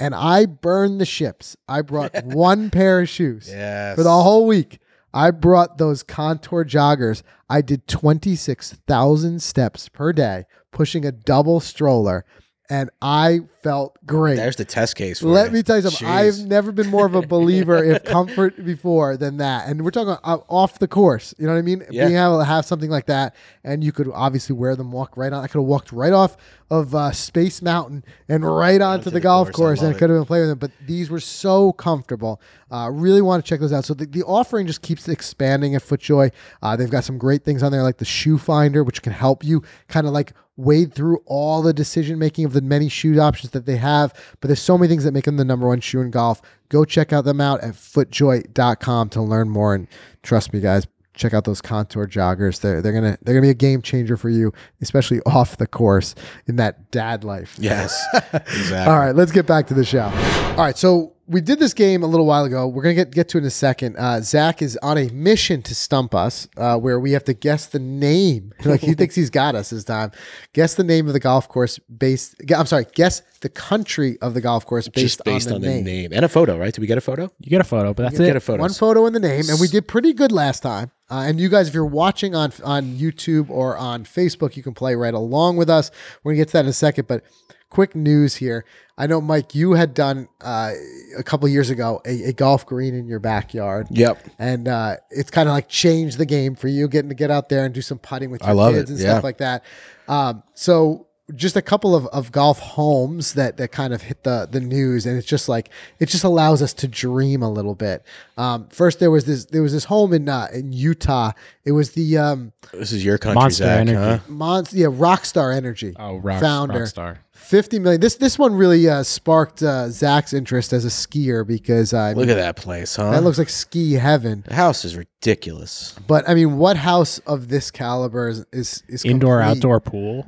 [0.00, 1.56] And I burned the ships.
[1.68, 3.94] I brought one pair of shoes yes.
[3.94, 4.80] for the whole week.
[5.14, 7.22] I brought those contour joggers.
[7.48, 12.24] I did 26,000 steps per day, pushing a double stroller,
[12.70, 14.36] and I felt great.
[14.36, 15.20] There's the test case.
[15.20, 15.52] For Let you.
[15.52, 16.06] me tell you something.
[16.06, 16.40] Jeez.
[16.40, 19.68] I've never been more of a believer if comfort before than that.
[19.68, 21.34] And we're talking uh, off the course.
[21.38, 21.84] You know what I mean?
[21.90, 22.06] Yeah.
[22.06, 23.34] Being able to have something like that,
[23.64, 25.44] and you could obviously wear them, walk right on.
[25.44, 26.36] I could have walked right off
[26.70, 29.56] of uh, Space Mountain and right onto the, the golf course.
[29.56, 30.58] I course, and I could have been playing with them.
[30.58, 32.40] But these were so comfortable.
[32.70, 33.84] Uh, really want to check those out.
[33.84, 36.32] So the, the offering just keeps expanding at FootJoy.
[36.62, 39.44] Uh, they've got some great things on there, like the Shoe Finder, which can help
[39.44, 43.50] you kind of like wade through all the decision making of the many shoe options
[43.52, 44.12] that they have.
[44.40, 46.42] But there's so many things that make them the number one shoe in golf.
[46.68, 49.74] Go check out them out at footjoy.com to learn more.
[49.74, 49.88] And
[50.22, 52.60] trust me, guys, check out those contour joggers.
[52.60, 56.14] They're they're gonna they're gonna be a game changer for you, especially off the course
[56.46, 57.56] in that dad life.
[57.58, 58.02] Yes.
[58.32, 58.76] exactly.
[58.92, 60.04] All right, let's get back to the show.
[60.04, 62.68] All right, so we did this game a little while ago.
[62.68, 63.96] We're gonna get get to it in a second.
[63.96, 67.66] Uh, Zach is on a mission to stump us, uh, where we have to guess
[67.66, 68.52] the name.
[68.64, 70.12] Like he thinks he's got us this time.
[70.52, 72.36] Guess the name of the golf course based.
[72.56, 72.86] I'm sorry.
[72.94, 75.84] Guess the country of the golf course based, Just based on, on, the, the name.
[75.84, 76.10] name.
[76.12, 76.72] and a photo, right?
[76.72, 77.30] Did we get a photo?
[77.40, 78.36] You get a photo, but that's Get it.
[78.36, 78.60] a photo.
[78.60, 80.90] One photo in the name, and we did pretty good last time.
[81.10, 84.74] Uh, and you guys, if you're watching on on YouTube or on Facebook, you can
[84.74, 85.90] play right along with us.
[86.22, 87.24] We're gonna get to that in a second, but
[87.72, 88.66] quick news here.
[88.98, 90.72] I know, Mike, you had done uh,
[91.16, 93.86] a couple years ago a, a golf green in your backyard.
[93.90, 94.28] Yep.
[94.38, 97.48] and uh, it's kind of like changed the game for you, getting to get out
[97.48, 99.12] there and do some putting with your I love kids it, and yeah.
[99.12, 99.64] stuff like that.
[100.06, 104.48] Um, so just a couple of, of golf homes that that kind of hit the
[104.50, 108.04] the news, and it's just like it just allows us to dream a little bit.
[108.36, 111.32] Um, first, there was this there was this home in uh, in Utah.
[111.64, 113.96] It was the um, This is your country, Monster Zach, Energy.
[113.96, 114.18] huh?
[114.32, 115.94] Monst- yeah Rockstar Energy.
[115.98, 116.80] Oh, rock, Founder.
[116.80, 117.18] Rockstar.
[117.32, 118.00] 50 million.
[118.00, 122.28] This this one really uh, sparked uh, Zach's interest as a skier because uh, Look
[122.28, 123.10] at that place, huh?
[123.10, 124.44] that looks like ski heaven.
[124.46, 125.94] the house is ridiculous.
[126.06, 129.56] But I mean, what house of this caliber is is, is Indoor, complete?
[129.58, 130.26] outdoor pool.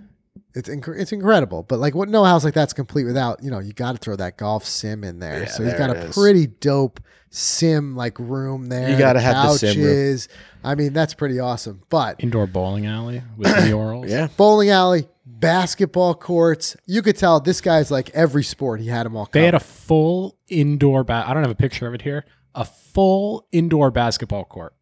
[0.54, 1.64] It's inc- it's incredible.
[1.64, 4.16] But like, what no house like that's complete without you know you got to throw
[4.16, 5.40] that golf sim in there.
[5.42, 6.14] Yeah, so he's there got a is.
[6.14, 7.00] pretty dope
[7.30, 8.88] sim like room there.
[8.90, 9.86] You gotta have the sim room.
[9.88, 10.28] couches.
[10.62, 11.82] I mean, that's pretty awesome.
[11.90, 14.06] But Indoor bowling alley with murals.
[14.10, 14.28] Yeah.
[14.36, 16.76] bowling alley, basketball courts.
[16.86, 18.80] You could tell this guy's like every sport.
[18.80, 19.28] He had them all.
[19.32, 21.04] They had a full indoor.
[21.04, 22.24] Ba- I don't have a picture of it here.
[22.54, 24.74] A full indoor basketball court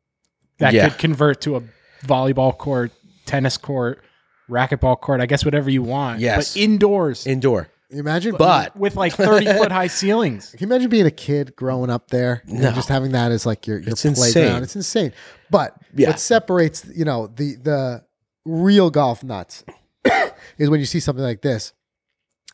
[0.59, 0.89] that Yeah.
[0.91, 1.63] could convert to a
[2.05, 2.93] volleyball court,
[3.25, 4.05] tennis court,
[4.53, 5.21] racquetball court.
[5.21, 6.21] I guess whatever you want.
[6.21, 6.55] Yes.
[6.55, 7.69] but indoors Indoor.
[7.91, 10.51] You imagine, But with like thirty foot high ceilings.
[10.53, 12.73] Can you imagine being a kid growing up there and No.
[12.73, 14.25] just having that as like your, your It's playground?
[14.25, 14.63] insane.
[14.63, 15.13] It's insane.
[15.51, 16.09] But Yeah.
[16.09, 18.05] what separates, you know, the the
[18.47, 19.63] real golf nuts
[20.59, 21.75] is when you see something like this.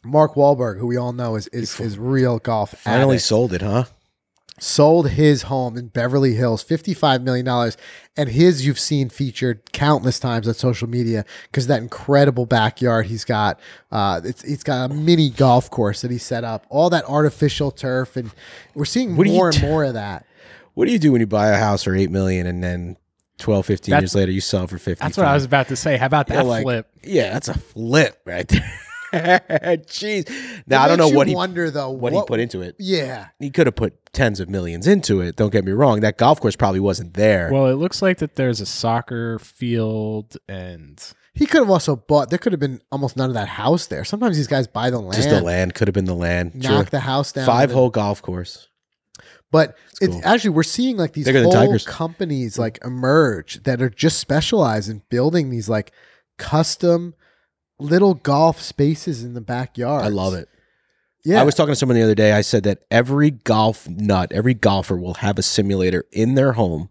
[0.05, 2.71] Mark Wahlberg, who we all know is is, is real golf.
[2.73, 3.85] Finally addict, sold it, huh?
[4.59, 7.73] Sold his home in Beverly Hills, $55 million.
[8.17, 13.25] And his you've seen featured countless times on social media because that incredible backyard he's
[13.25, 13.61] got.
[13.93, 17.71] Uh, it's, it's got a mini golf course that he set up, all that artificial
[17.71, 18.17] turf.
[18.17, 18.31] And
[18.75, 20.27] we're seeing What do you more and more of that.
[20.75, 22.97] What do you do when you buy a house for 8 million and then
[23.39, 25.03] 12, 15 That's- years later you sell for 50?
[25.03, 25.97] That's what I was about to say.
[25.97, 26.89] How about that You're like, flip?
[27.05, 28.81] Yeah, that's a flip right there.
[29.13, 30.29] Jeez.
[30.67, 31.91] Now, It I don't know what he wonder though.
[31.91, 32.77] what, he put into it.
[32.79, 33.29] Yeah.
[33.39, 35.37] He could have put tens of millions into it.
[35.37, 36.01] Don't get me wrong.
[36.01, 37.51] That golf course probably wasn't there.
[37.53, 41.03] Well, it looks like that there's a soccer field and
[41.35, 44.05] He could have also bought, there could have been almost none of that house there.
[44.05, 46.55] Sometimes these guys buy the land, Just the land could have been the land.
[46.55, 46.91] knock True.
[46.91, 47.47] the house down.
[47.47, 48.69] Five and- hole golf course.
[49.51, 50.21] But it's cool.
[50.25, 55.01] actually we're seeing like these Bigger whole companies like emerge that are just specialized in
[55.09, 55.93] building these like
[56.37, 57.15] custom
[57.79, 60.05] little golf spaces in the backyard.
[60.05, 60.49] I love it.
[61.25, 62.33] Yeah, I was talking to someone the other day.
[62.33, 66.91] I said that every golf nut, every golfer will have a simulator in their home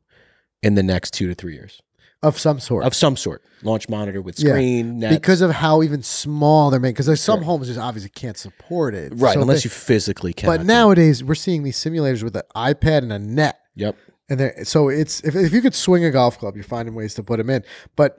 [0.62, 1.82] in the next two to three years
[2.24, 3.42] of some sort of some sort.
[3.64, 5.16] Launch monitor with Yeah, screen, nets.
[5.16, 6.90] because of how even small they're made.
[6.90, 10.34] Because there's some homes just obviously can't support it, right, So unless they- you physically
[10.34, 10.48] can.
[10.48, 13.60] But nowadays we're seeing these simulators with an iPad and a net.
[13.76, 13.96] yep.
[14.30, 17.14] And there, so it's if, if you could swing a golf club, you're finding ways
[17.16, 17.64] to put them in.
[17.96, 18.18] But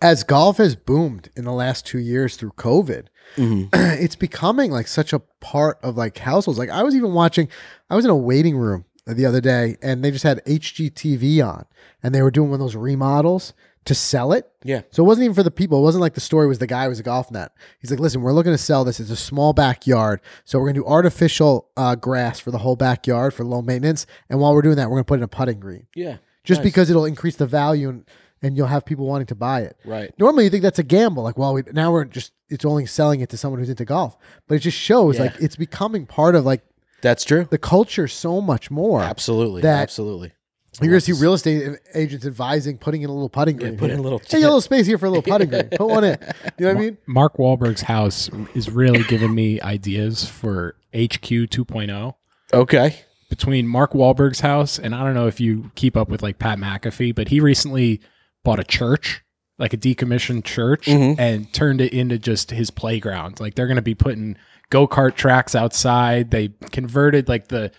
[0.00, 3.68] as golf has boomed in the last two years through COVID, Mhm.
[3.72, 6.58] it's becoming like such a part of like households.
[6.58, 7.48] Like I was even watching,
[7.88, 11.64] I was in a waiting room the other day, and they just had HGTV on,
[12.02, 13.52] and they were doing one of those remodels
[13.86, 14.50] to sell it.
[14.62, 14.82] Yeah.
[14.90, 15.78] So it wasn't even for the people.
[15.78, 17.52] It wasn't like the story was the guy was a golf net.
[17.80, 19.00] He's like, listen, we're looking to sell this.
[19.00, 20.20] It's a small backyard.
[20.44, 24.06] So we're going to do artificial uh, grass for the whole backyard for low maintenance.
[24.28, 26.18] And while we're doing that, we're going to put in a putting green Yeah.
[26.44, 26.64] just Nice.
[26.66, 28.04] because it'll increase the value and,
[28.42, 29.76] and you'll have people wanting to buy it.
[29.84, 30.12] Right.
[30.18, 31.22] Normally you think that's a gamble.
[31.22, 34.16] Like, well, we, now we're just, it's only selling it to someone who's into golf.
[34.48, 35.24] But it just shows Yeah.
[35.24, 36.62] like it's becoming part of like
[37.02, 37.46] That's true.
[37.50, 39.02] the culture so much more.
[39.02, 39.62] Absolutely.
[39.62, 40.32] That- Absolutely.
[40.80, 43.76] You're going to see real estate agents advising putting in a little putting green.
[43.76, 45.68] put in a little- Hey, a little space here for a little putting green.
[45.68, 46.16] Put one in.
[46.58, 46.98] You know what I mean?
[47.06, 51.20] Mark Wahlberg's house is really giving me ideas for HQ
[51.50, 52.14] 2.0.
[52.54, 53.00] Okay.
[53.28, 56.58] Between Mark Wahlberg's house and I don't know if you keep up with like Pat
[56.58, 58.00] McAfee, but he recently
[58.44, 59.22] bought a church,
[59.58, 61.16] like a decommissioned church, Mhm.
[61.18, 63.40] and turned it into just his playground.
[63.40, 64.36] Like they're going to be putting
[64.70, 66.30] go kart tracks outside.
[66.30, 67.70] They converted like the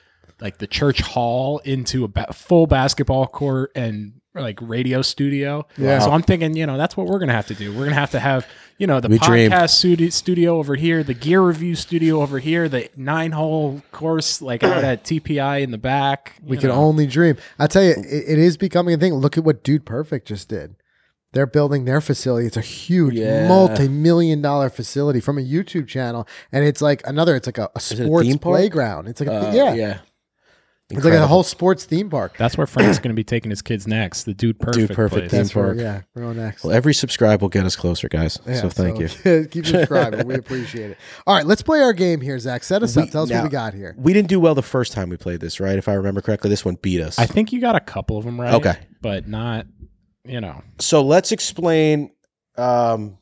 [0.41, 5.65] like the church hall into a ba- full basketball court and like radio studio.
[5.77, 5.99] Yeah.
[5.99, 7.71] So I'm thinking, you know, that's what we're gonna have to do.
[7.73, 11.13] We're gonna have to have, you know, the We podcast studio, studio over here, the
[11.13, 15.77] gear review studio over here, the nine hole course like out at TPI in the
[15.77, 16.35] back.
[16.41, 17.35] We you can only dream.
[17.59, 19.13] I tell you, it, it is becoming a thing.
[19.13, 20.75] Look at what Dude Perfect just did.
[21.33, 22.47] They're building their facility.
[22.47, 23.47] It's a huge, Yeah.
[23.47, 27.35] multi-million dollar facility from a YouTube channel, and it's like another.
[27.35, 29.07] It's like a, a it a sports playground.
[29.07, 29.97] It's like a, Uh, yeah, Yeah.
[30.97, 32.35] It's like a whole sports theme park.
[32.37, 34.23] That's where Frank's gonna be taking his kids next.
[34.23, 34.87] The dude perfect.
[34.87, 35.31] Dude Perfect place.
[35.31, 35.77] theme That's where, park.
[35.79, 36.63] yeah, we're on next.
[36.63, 38.39] Well, every subscribe will get us closer, guys.
[38.47, 39.09] Yeah, so thank you.
[39.25, 39.45] you.
[39.47, 40.25] keep subscribing.
[40.27, 40.97] we appreciate it.
[41.25, 42.63] All right, let's play our game here, Zach.
[42.63, 43.09] Set us We- up.
[43.11, 43.95] Tell us now- what we got here.
[43.97, 45.77] We didn't do well the first time we played this, right?
[45.77, 47.17] If I remember correctly, this one beat us.
[47.19, 48.53] I think you got a couple of them right.
[48.55, 48.75] Okay.
[49.01, 49.65] but not,
[50.25, 50.61] you know.
[50.79, 52.11] so let's explain
[52.57, 53.17] um,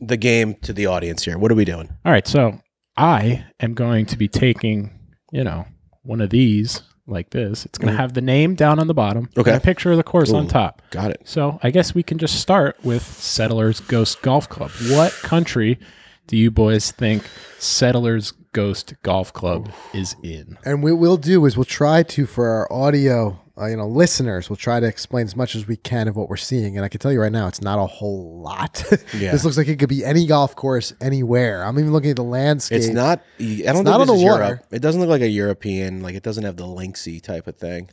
[0.00, 1.38] the game to the audience here.
[1.38, 1.88] What are we doing?
[2.04, 2.60] All right, so
[2.96, 4.90] I am going to be taking,
[5.32, 5.66] you know,
[6.02, 7.64] one of these like this.
[7.66, 8.00] It's going to Mhm.
[8.00, 9.50] have the name down on the bottom, Okay.
[9.52, 10.82] and a picture of the course on top.
[10.90, 11.22] Got it.
[11.24, 14.70] So I guess we can just start with Settlers Ghost Golf Club.
[14.90, 15.78] What country
[16.26, 17.24] do you boys think
[17.58, 20.56] Settlers Ghost Golf Club is in?
[20.64, 24.48] And what we'll do is we'll try to for our audio, uh, you know, listeners,
[24.48, 26.76] we'll try to explain as much as we can of what we're seeing.
[26.76, 28.84] And I can tell you right now, it's not a whole lot.
[29.12, 29.32] Yeah.
[29.32, 31.64] this looks like it could be any golf course anywhere.
[31.64, 32.78] I'm even looking at the landscape.
[32.78, 33.20] It's not.
[33.38, 34.44] I don't think not on this the is water.
[34.44, 34.66] Europe.
[34.70, 36.00] It doesn't look like a European.
[36.00, 37.90] Like it doesn't have the linksy type of thing.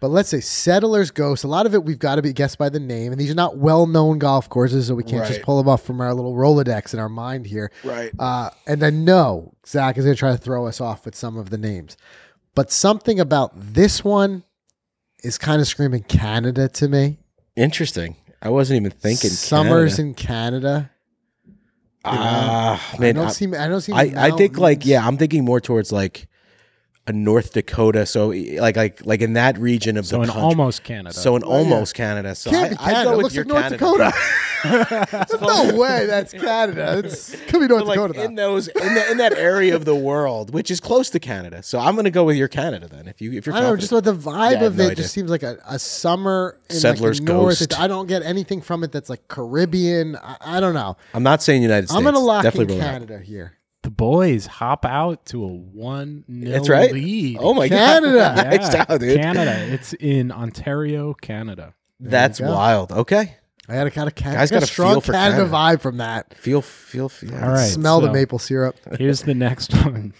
[0.00, 1.44] But let's say Settlers Ghost.
[1.44, 3.34] A lot of it we've got to be guessed by the name, and these are
[3.34, 6.94] not well-known golf courses, so we can't just pull them off from our little Rolodex
[6.94, 7.70] in our mind here.
[7.84, 8.10] Right.
[8.18, 11.36] Uh, and I know Zach is going to try to throw us off with some
[11.36, 11.96] of the names,
[12.54, 14.44] but something about this one
[15.22, 17.18] is kind of screaming Canada to me.
[17.56, 18.16] Interesting.
[18.42, 20.08] I wasn't even thinking Summers Canada.
[20.08, 20.90] in Canada.
[22.04, 23.14] Ah, I man.
[23.14, 23.54] don't I, see.
[23.54, 23.92] I don't see.
[23.92, 26.28] I, I think like yeah, I'm thinking more towards like
[27.10, 28.06] a North Dakota.
[28.06, 30.42] So like like like in that region of So the in country.
[30.42, 31.14] almost Canada.
[31.14, 31.56] so in Well, yeah.
[31.58, 32.34] almost Canada.
[32.34, 33.04] So Can't I, be I'd Canada.
[33.04, 34.12] go It with looks your like North Canada.
[34.12, 34.16] Dakota.
[35.30, 36.98] There's no way that's Canada.
[37.02, 38.12] It's could be North like Dakota.
[38.14, 38.24] though.
[38.24, 41.62] in those in, the, in that area of the world, which is close to Canada.
[41.62, 43.08] So I'm gonna go with your Canada then.
[43.08, 44.86] If you if you're I don't know, just about the vibe Yeah, of no it
[44.92, 44.96] idea.
[44.96, 47.58] just seems like a, a summer in Settlers like north.
[47.58, 47.80] Ghost.
[47.80, 50.16] I don't get anything from it that's like Caribbean.
[50.16, 50.96] I, I don't know.
[51.14, 51.96] I'm not saying United States.
[51.96, 52.92] I'm gonna lock Definitely in rule it out.
[53.00, 53.56] Canada here.
[53.82, 56.92] The boys hop out to a one nil That's right.
[56.92, 57.38] lead.
[57.40, 58.34] Oh my Canada.
[58.36, 58.46] god!
[58.50, 59.00] Nice Yeah, job.
[59.00, 59.66] Canada.
[59.72, 61.74] It's in Ontario, Canada.
[61.98, 62.56] That's There you go.
[62.58, 62.92] wild.
[62.92, 63.36] Okay,
[63.68, 64.38] I got a kind of Canada.
[64.40, 65.52] Guys got got a a strong feel for Canada, Canada.
[65.56, 66.34] vibe from that.
[66.36, 67.34] feel feel feel.
[67.34, 67.70] All right.
[67.70, 68.76] Smell the maple syrup.
[68.98, 70.12] Here's the next one.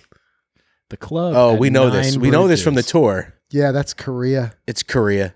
[0.88, 1.34] The club.
[1.36, 2.12] Oh, we know this.
[2.14, 3.34] Nine We know this from the tour.
[3.50, 4.54] Yeah, that's Korea.
[4.66, 5.34] It's Korea.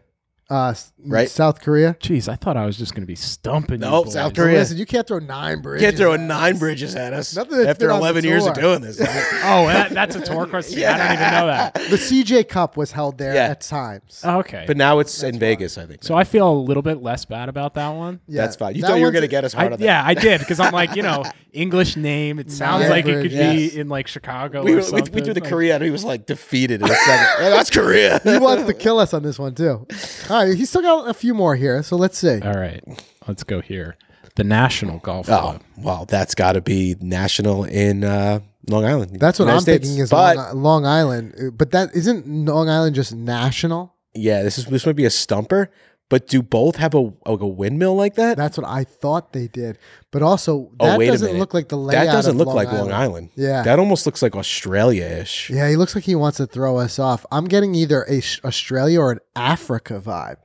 [0.50, 0.74] Uh,
[1.06, 1.28] Right.
[1.28, 1.96] South Korea.
[2.00, 3.74] Jeez, I thought I was just going to be stumping.
[3.82, 4.14] you Nope, boys.
[4.14, 4.58] South Korea.
[4.58, 5.84] listen, you can't throw nine bridges.
[5.84, 6.58] Can't throw at nine us.
[6.58, 8.62] bridges at us Nothing that's after been on the 11 years of tour.
[8.62, 8.98] doing this.
[9.46, 10.72] Oh, that, that's a tour course.
[10.74, 11.74] I don't even know that.
[11.74, 13.48] The CJ Cup was held there Yeah.
[13.48, 14.22] at times.
[14.24, 14.64] Okay.
[14.66, 16.02] But now it's in Vegas, I think.
[16.04, 18.20] so I feel a little bit less bad about that one.
[18.26, 18.74] Yeah, That's fine.
[18.74, 19.84] You that thought you were one's- going to get us I, hard on that.
[19.84, 22.38] yeah, I did because I'm like, you know, English name.
[22.38, 23.72] It sounds Nine like it could Bridges.
[23.74, 24.62] be in like Chicago.
[24.64, 25.14] We, or were, we, something.
[25.14, 27.26] we threw the Like- Korea and he was like defeated in a second.
[27.44, 28.20] Yeah, that's Korea.
[28.24, 29.86] He wants to kill us on this one too.
[30.34, 32.40] All right, he's still got a few more here, so let's see.
[32.40, 32.82] All right,
[33.28, 33.96] let's go here.
[34.34, 35.62] The National Golf Oh, Club.
[35.78, 39.20] well, that's got to be national in uh, Long Island.
[39.20, 39.86] That's what United I'm States.
[39.86, 43.94] thinking is But Long, Long Island, but that isn't Long Island just national.
[44.12, 45.70] yeah, this is this might be a stumper.
[46.10, 48.36] But do both have a like a windmill like that?
[48.36, 49.78] That's what I thought they did,
[50.12, 51.38] but also Oh, that wait doesn't minute.
[51.38, 52.06] look like the layout.
[52.06, 52.90] that doesn't look Long like Island.
[52.90, 53.30] Long Island.
[53.36, 53.62] Yeah.
[53.62, 55.48] that almost looks like Australia-ish.
[55.50, 57.24] Yeah, he looks like he wants to throw us off.
[57.32, 60.36] I'm getting either a Sh- Australia or an Africa vibe,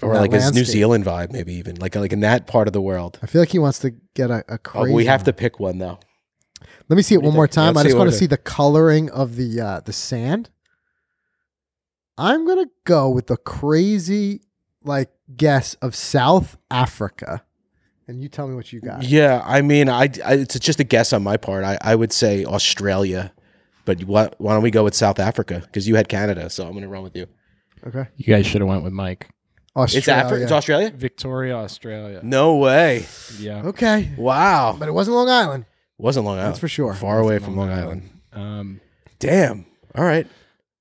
[0.00, 0.64] or like a New.
[0.64, 3.18] Zealand vibe, maybe even like like in that part of the world.
[3.20, 4.90] I feel like he wants to get a, a Oh, crazy.
[4.92, 5.98] but we have to pick one though.
[6.88, 7.74] Let me see it one more time.
[7.74, 10.50] Let's I just want to see the coloring of the uh, the sand.
[12.16, 14.42] I'm gonna go with the crazy
[14.84, 17.42] like guess of South Africa,
[18.08, 19.02] and you tell me what you got.
[19.02, 21.64] Yeah, I mean, I, I it's just a guess on my part.
[21.64, 23.32] I, I would say Australia,
[23.84, 25.60] but why, why don't we go with South Africa?
[25.64, 27.26] Because you had Canada, so I'm going to run with you.
[27.86, 29.28] Okay, You guys should have went with Mike.
[29.76, 29.98] Australia.
[29.98, 30.42] It's Africa.
[30.42, 30.90] It's Australia.
[30.90, 32.20] Victoria, Australia.
[32.22, 33.06] No way!
[33.38, 33.62] Yeah.
[33.66, 35.64] Okay, Wow, but it wasn't Long Island.
[35.98, 36.52] It wasn't Long Island.
[36.52, 36.92] That's for sure.
[36.94, 38.10] Far away from Long Island.
[38.32, 38.80] Um,
[39.18, 39.66] Damn.
[39.94, 40.26] All right.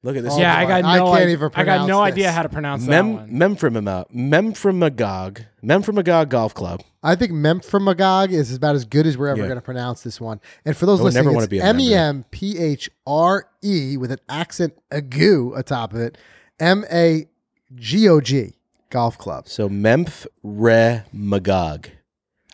[0.01, 0.33] Look at this.
[0.33, 0.69] Oh, yeah, I boy.
[0.69, 1.05] got I no.
[1.11, 2.35] can't I, even I got no pronounce idea this.
[2.35, 3.29] how to pronounce that Mem one.
[3.31, 6.81] Memphremagog Memphremagog Memphremagog Golf Club.
[7.03, 9.47] I think Memphremagog is about as good as we're ever Yeah.
[9.47, 10.39] going to pronounce this one.
[10.63, 11.93] And for those I would never listening, wanna it's be a M E.
[11.93, 16.17] M P H R E with an accent agu atop of it.
[16.61, 17.27] M A
[17.75, 18.53] G O G
[18.89, 19.49] Golf Club.
[19.49, 21.87] So Memphremagog.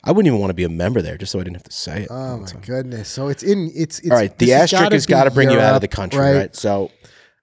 [0.08, 1.72] I wouldn't even want to be a member there, just so I didn't have to
[1.72, 2.10] say it.
[2.12, 3.10] Oh my So- goodness!
[3.10, 3.98] So it's in it's.
[4.00, 5.82] it's All right, the this has asterisk gotta has got to bring you out of
[5.82, 6.56] the Europe, country, right?
[6.56, 6.92] So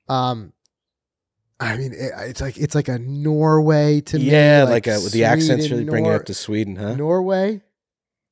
[0.09, 0.53] Um,
[1.61, 4.25] I mean, it, it's like it's like a Norway to me.
[4.25, 6.95] yeah, like, a, with the accents Sweden, really bring it up to Sweden, huh?
[6.95, 7.61] Norway.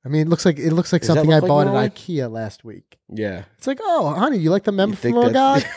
[0.05, 1.85] I mean, it looks like it looks like Does something look I like bought Norway?
[1.87, 2.99] at IKEA last week.
[3.09, 3.45] Yeah.
[3.59, 5.67] It's like, oh, honey, you like the You think that- Memphremagog?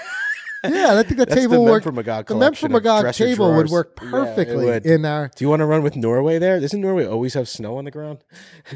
[0.64, 1.84] yeah, I think the That's table the would work.
[1.84, 3.72] Memphremagog The collection of Memphremagog dresser table would drawers.
[3.72, 4.86] work Yeah, perfectly would.
[4.86, 5.30] in our.
[5.36, 6.58] Do you want to run with Norway there?
[6.62, 8.20] Doesn't Norway always have snow on the ground?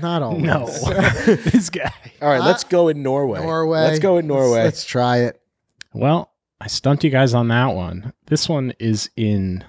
[0.01, 0.43] Not always.
[0.43, 1.93] No, this guy.
[2.21, 3.39] All right, Uh, let's go in Norway.
[3.41, 3.79] Norway.
[3.79, 4.63] Let's go in Norway.
[4.63, 5.41] Let's, let's try it.
[5.93, 8.13] Well, I stumped you guys on that one.
[8.27, 9.63] This one is in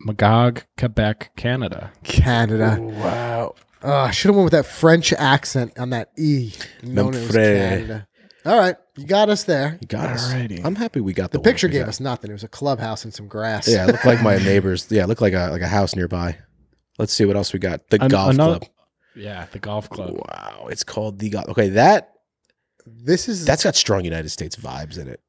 [0.00, 1.92] Magog, Quebec, Canada.
[2.04, 2.76] Canada.
[2.80, 3.54] wow.
[3.82, 6.52] Oh, I should have went with that French accent on that E.
[6.82, 8.06] known as Canada.
[8.44, 9.78] All right, you got us there.
[9.80, 10.32] You got us.
[10.32, 10.64] Alrighty.
[10.64, 11.88] I'm happy we got the, The picture gave got.
[11.90, 12.30] us nothing.
[12.30, 13.68] It was a clubhouse and some grass.
[13.68, 14.86] Yeah, it looked like my neighbors.
[14.90, 16.38] Yeah, it looked like a like a house nearby.
[16.98, 17.88] Let's see what else we got.
[17.90, 18.70] The An- golf another- club.
[19.14, 20.12] Yeah, the golf club.
[20.14, 21.30] Wow, it's called the.
[21.30, 21.48] golf.
[21.48, 22.12] Okay, that
[22.86, 25.20] This is that's got strong United States vibes in it.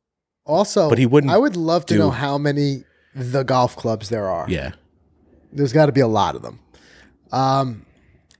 [0.49, 0.89] Also.
[0.89, 2.83] but he wouldn't I would love to do- know how many
[3.15, 4.45] the golf clubs there are.
[4.49, 4.71] Yeah,
[5.53, 6.59] There's got to be a lot of them.
[7.31, 7.85] Um,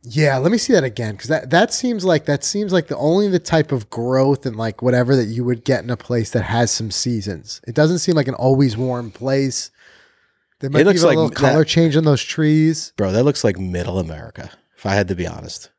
[0.04, 2.96] yeah, let me see that again because that that seems like that seems like the
[2.98, 6.32] only the type of growth and like whatever that you would get in a place
[6.32, 7.62] that has some seasons.
[7.68, 9.72] It doesn't seem like an always warm place.
[10.60, 12.94] There might It be looks a like little that- color change on those trees.
[12.98, 14.50] bro, that looks like Middle America.
[14.78, 15.70] If I had to be honest,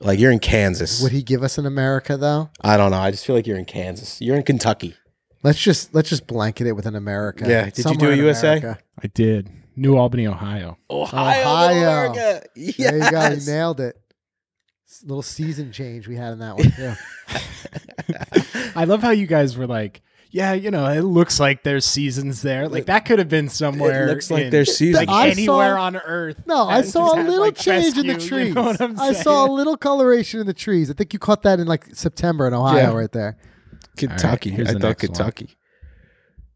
[0.00, 1.02] like you're in Kansas.
[1.02, 2.50] Would he give us an America though?
[2.60, 2.98] I don't know.
[2.98, 4.20] I just feel like you're in Kansas.
[4.20, 4.94] You're in Kentucky.
[5.42, 7.44] Let's just let's just blanket it with an America.
[7.48, 8.58] Yeah, did you do a in USA?
[8.58, 8.78] America.
[9.02, 9.50] I did.
[9.76, 10.78] New Albany, Ohio.
[10.90, 11.68] Ohio, Ohio.
[11.74, 11.82] Middle
[12.14, 12.46] America.
[12.56, 12.76] Yes.
[12.78, 13.28] There you go.
[13.28, 14.00] You nailed it.
[14.88, 16.94] S- Little season change we had in that one too.
[18.76, 22.42] I love how you guys were like, yeah, you know, it looks like there's seasons
[22.42, 22.68] there.
[22.68, 24.04] Like that could have been somewhere.
[24.04, 25.06] It looks like in- there's seasons.
[25.06, 26.42] like I anywhere saw- on Earth.
[26.46, 28.48] No, I that saw just a had, little like, change in the fescue, trees.
[28.48, 30.90] You know what I'm I saw a little coloration in the trees.
[30.90, 32.92] I think you caught that in like September in Ohio, Yeah.
[32.94, 33.36] right there.
[33.96, 34.50] Kentucky.
[34.50, 35.14] here's I thought next one.
[35.14, 35.56] Kentucky.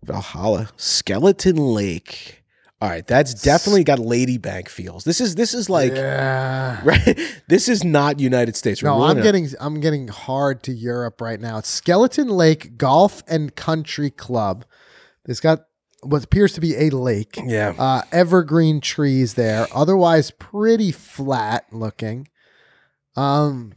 [0.03, 0.71] Valhalla.
[0.77, 2.43] Skeleton Lake.
[2.83, 5.05] All right, that's definitely got Ladybank feels.
[5.05, 6.81] This is this is like yeah.
[6.85, 7.43] right.
[7.47, 8.83] This is not United States.
[8.83, 11.59] We're No, I'm getting I'm getting hard to Europe right now.
[11.59, 14.65] It's Skeleton Lake Golf and Country Club.
[15.27, 15.67] It's got
[16.03, 17.39] what appears to be a lake.
[17.45, 17.75] yeah.
[17.79, 19.67] Uh, evergreen trees there.
[19.75, 22.29] Otherwise, pretty flat looking.
[23.15, 23.75] Um,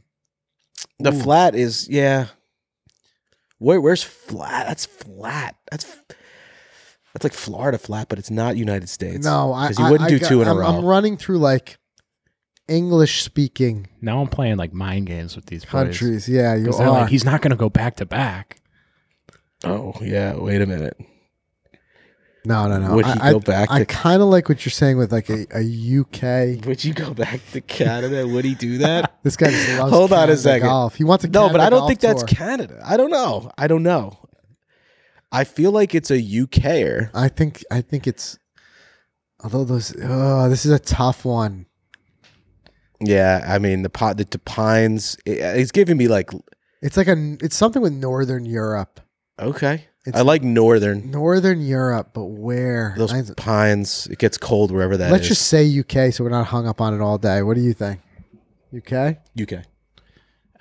[1.00, 1.20] The Ooh.
[1.20, 2.28] flat is yeah.
[3.64, 4.68] Where where's flat?
[4.68, 5.56] That's flat.
[5.72, 5.86] That's
[7.14, 9.24] that's like Florida flat, but it's not United States.
[9.26, 10.66] no, I 'Cause you I- wouldn't I do got- two in a I'm, row.
[10.66, 11.78] I'm running through like
[12.68, 15.72] English speaking Now I'm playing like mind games with these boys.
[15.72, 16.28] countries.
[16.30, 17.02] Yeah, you 'Cause they're are.
[17.02, 18.60] like, he's not going to go back to back.
[19.64, 20.36] Oh yeah.
[20.36, 20.98] Wait a minute.
[22.46, 22.96] No, no, no.
[22.96, 25.12] Would he I, go back I, to- I kind of like what you're saying with
[25.12, 25.62] like a, a
[26.02, 26.66] UK.
[26.66, 28.28] Would you go back to Canada?
[28.28, 29.18] Would he do that?
[29.24, 30.68] This guy just loves Hold on a Canada second.
[30.68, 30.96] golf.
[30.96, 32.24] He wants a no, but I don't think that's.
[32.24, 32.82] Canada.
[32.86, 33.50] I don't know.
[33.58, 34.20] I don't know.
[35.32, 37.10] I feel like it's a UKer.
[37.14, 38.38] I think I think it's.
[39.44, 41.66] Although those, oh, this is a tough one.
[43.02, 45.18] Yeah, I mean the pot, the, the pines.
[45.26, 46.32] It, it's giving me like
[46.82, 49.00] It's like a, it's something with Northern Europe.
[49.40, 49.86] okay.
[50.06, 51.12] It's I like northern.
[51.12, 52.94] Northern Europe, but where?
[52.98, 54.08] Those I- pines.
[54.08, 55.12] It gets cold wherever that is.
[55.12, 57.42] let's just say UK, so we're not hung up on it all day.
[57.42, 58.02] What do you think?
[58.76, 59.18] UK?
[59.42, 59.64] UK.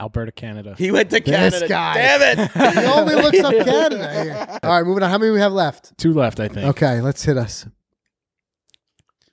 [0.01, 0.75] Alberta, Canada.
[0.79, 1.69] He went to This Canada.
[1.69, 1.95] guy.
[1.95, 2.51] Damn it!
[2.81, 4.23] He only looks up Canada.
[4.23, 4.59] Here.
[4.65, 5.11] All right, moving on.
[5.11, 5.97] How many we have left?
[5.97, 6.67] Two left, I think.
[6.71, 7.67] Okay, let's hit us.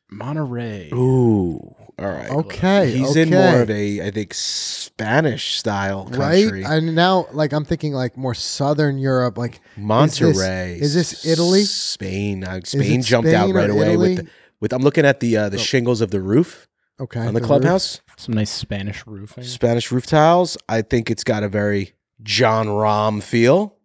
[0.09, 0.89] Monterey.
[0.93, 1.75] Ooh.
[1.99, 2.29] All right.
[2.29, 6.63] Okay, He's in more of a, I think, Spanish style country.
[6.63, 6.71] Right?
[6.71, 9.37] And now, like, I'm thinking like more Southern Europe.
[9.37, 10.79] Like, Monterey.
[10.79, 11.63] is this Italy?
[11.63, 12.45] Spain.
[12.45, 14.15] Uh, Spain jumped out Spain or right away Italy?
[14.15, 14.31] with the,
[14.61, 14.73] with.
[14.73, 15.61] I'm looking at the uh, the Oh.
[15.61, 16.69] shingles of the roof
[17.01, 17.47] okay, on the roof.
[17.47, 17.99] clubhouse.
[18.15, 19.43] Some nice Spanish roofing.
[19.43, 20.57] Spanish roof tiles.
[20.69, 21.93] I think it's got a very
[22.23, 23.75] Jon Rahm feel.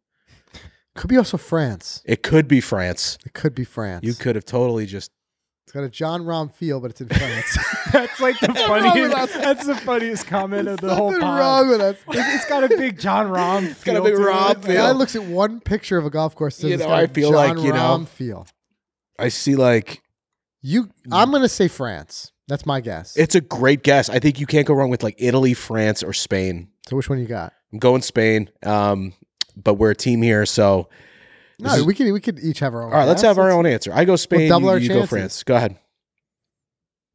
[0.94, 2.00] Could be also France.
[2.04, 3.18] It could be France.
[3.26, 4.04] It could be France.
[4.04, 5.10] You could have totally just.
[5.74, 7.58] It's got a Jon Rahm feel, but it's in France.
[7.92, 9.34] That's like the Nothing wrong with funniest.
[9.34, 11.38] That's the funniest comment of the whole Nothing pod.
[11.40, 11.96] wrong with us.
[12.10, 13.68] It's- it's got a big Jon Rahm.
[13.70, 14.76] It's got a big Rahm The feel.
[14.76, 16.56] guy looks at one picture of a golf course.
[16.56, 18.46] Says You it's know, got a I feel John like, you know- Rahm feel.
[19.18, 20.00] I see like
[20.62, 22.30] You, I'm gonna say France.
[22.46, 23.16] That's my guess.
[23.16, 24.08] it's a great guess.
[24.08, 26.68] I think you can't go wrong with like Italy, France, or Spain.
[26.88, 27.52] so which one you got?
[27.72, 28.48] I'm going Spain.
[28.62, 29.12] Um,
[29.56, 30.88] but we're a team here, so
[31.58, 32.92] No, is- we could we could each have our own.
[32.92, 33.04] all right.
[33.08, 33.92] Let's have our own answer.
[33.94, 34.48] I go Spain.
[34.48, 35.06] double you, our you go.
[35.06, 35.42] France.
[35.44, 35.78] Go ahead.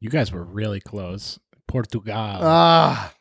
[0.00, 1.38] You guys were really close.
[1.68, 2.14] Portugal.
[2.16, 3.12] Ah,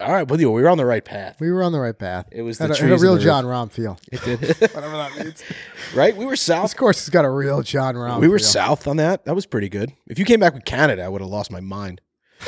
[0.00, 1.36] All right, well, you we were on the right path.
[1.40, 2.26] we were on the right path.
[2.32, 3.22] It was the Had a, trees had a real the.
[3.22, 3.98] Jon Rahm feel.
[4.12, 4.40] It did.
[4.74, 5.42] Whatever that means.
[5.94, 6.14] right?
[6.16, 6.64] We were south.
[6.64, 8.20] This course has got a real Jon Rahm.
[8.20, 8.46] we were feel.
[8.48, 9.24] south on that.
[9.24, 9.92] That was pretty good.
[10.06, 12.00] If you came back with Canada, I would have lost my mind.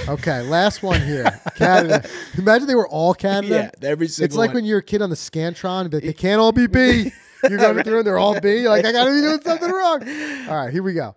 [0.09, 1.41] Okay, last one here.
[1.57, 2.07] Canada.
[2.39, 3.73] Imagine they were all Canada.
[3.83, 4.57] Yeah, every single It's like one.
[4.57, 7.13] when you're a kid on the Scantron, and be like, they can't all be B.
[7.49, 8.61] You're going through and they're all B.
[8.61, 10.03] You're like, I gotta be doing something wrong.
[10.49, 11.15] All right, here we go.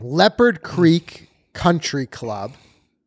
[0.00, 2.52] Leopard Creek Country Club.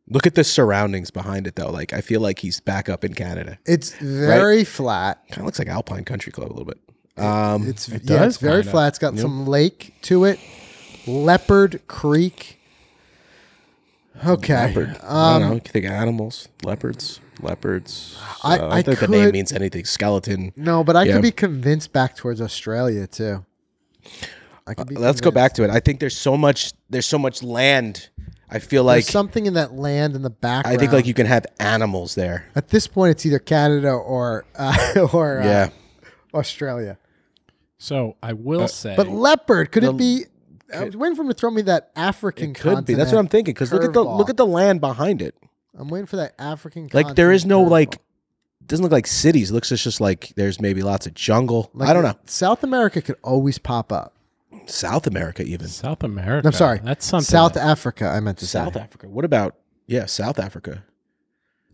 [0.07, 1.71] Look at the surroundings behind it, though.
[1.71, 3.57] Like I feel like he's back up in Canada.
[3.65, 5.19] It's very flat.
[5.29, 6.79] Kind of looks like Alpine Country Club a little bit.
[7.17, 8.89] Um, It's it yeah, it's very flat.
[8.89, 10.39] It's got some lake to it.
[11.07, 12.59] Leopard Creek.
[14.25, 14.53] Okay.
[14.67, 14.97] leopard.
[15.03, 15.55] I Um, don't know.
[15.55, 18.15] You can think of animals, leopards, leopards.
[18.43, 19.85] I- Uh, I think the name means anything.
[19.85, 20.53] Skeleton.
[20.55, 21.13] No, but I Yeah.
[21.13, 23.45] could be convinced back towards Australia too.
[24.67, 24.95] I could be.
[24.95, 25.69] Let's go back to it.
[25.69, 26.73] I think there's so much.
[26.89, 28.09] There's so much land.
[28.49, 30.75] I feel like There's something in that land in the background.
[30.75, 32.45] I think like you can have animals there.
[32.55, 35.69] At this point, it's either Canada or uh, or uh, Yeah.
[36.33, 36.97] Australia.
[37.77, 40.25] So I will say, Uh, But leopard could The- it be?
[40.75, 42.51] I was uh, waiting for him to throw me that African.
[42.51, 42.93] It could be.
[42.93, 43.53] That's what I'm thinking.
[43.53, 44.17] Because look at the curveball.
[44.17, 45.35] look at the land behind it.
[45.77, 46.89] I'm waiting for that African.
[46.89, 47.03] Country.
[47.03, 48.01] Like there is no continental like,
[48.65, 49.51] doesn't look like cities.
[49.51, 51.69] It looks just, just like there's maybe lots of jungle.
[51.73, 52.15] Like, I don't know.
[52.25, 54.13] South America could always pop up.
[54.65, 55.67] South America even.
[55.67, 56.47] South America.
[56.47, 56.79] I'm sorry.
[56.83, 57.25] That's something.
[57.25, 58.79] South Africa, I meant to South say.
[58.79, 59.07] Africa.
[59.07, 59.55] What about
[59.87, 60.83] yeah, South Africa?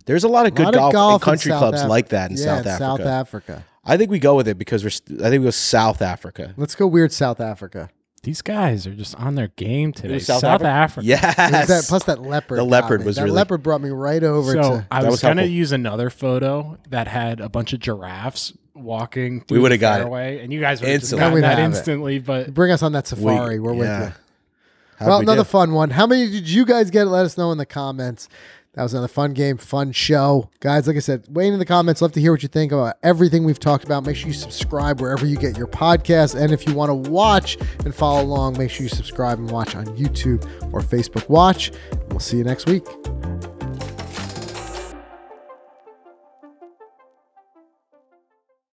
[0.05, 2.09] There's a lot of good Lot of golf, golf and country South clubs Af- like
[2.09, 2.77] that in yeah, South Africa.
[2.77, 3.65] South Africa.
[3.85, 4.89] I think we go with it because we're.
[4.89, 6.53] St- I think we go South Africa.
[6.57, 7.89] Let's go weird South Africa.
[8.23, 10.19] These guys are just on their game today.
[10.19, 11.07] South, South Afri- Africa.
[11.07, 11.67] It was Yes.
[11.67, 12.59] that, plus that leopard.
[12.59, 13.05] The leopard me.
[13.07, 14.87] was that really- leopard brought me right over So to.
[14.91, 19.41] I was, was gonna use another photo that had a bunch of giraffes walking.
[19.41, 20.41] Through We would've the got it.
[20.43, 21.41] and you guys would have just Instantly.
[21.41, 21.75] gotten that have it.
[21.77, 22.19] instantly.
[22.19, 23.59] But Bring us on that We- safari.
[23.59, 23.99] We, are with yeah.
[24.07, 24.11] you.
[24.99, 25.45] How'd well, we another do?
[25.45, 25.89] fun one.
[25.89, 27.05] How many did you guys get?
[27.07, 28.29] Let us know in the comments.
[28.73, 30.49] That was another fun game, fun show.
[30.61, 32.01] Guys, like I said, wait in the comments.
[32.01, 34.05] Love to hear what you think about everything we've talked about.
[34.05, 36.41] Make sure you subscribe wherever you get your podcast.
[36.41, 39.75] And if you want to watch and follow along, make sure you subscribe and watch
[39.75, 41.71] on YouTube or Facebook Watch.
[42.09, 42.85] We'll see you next week.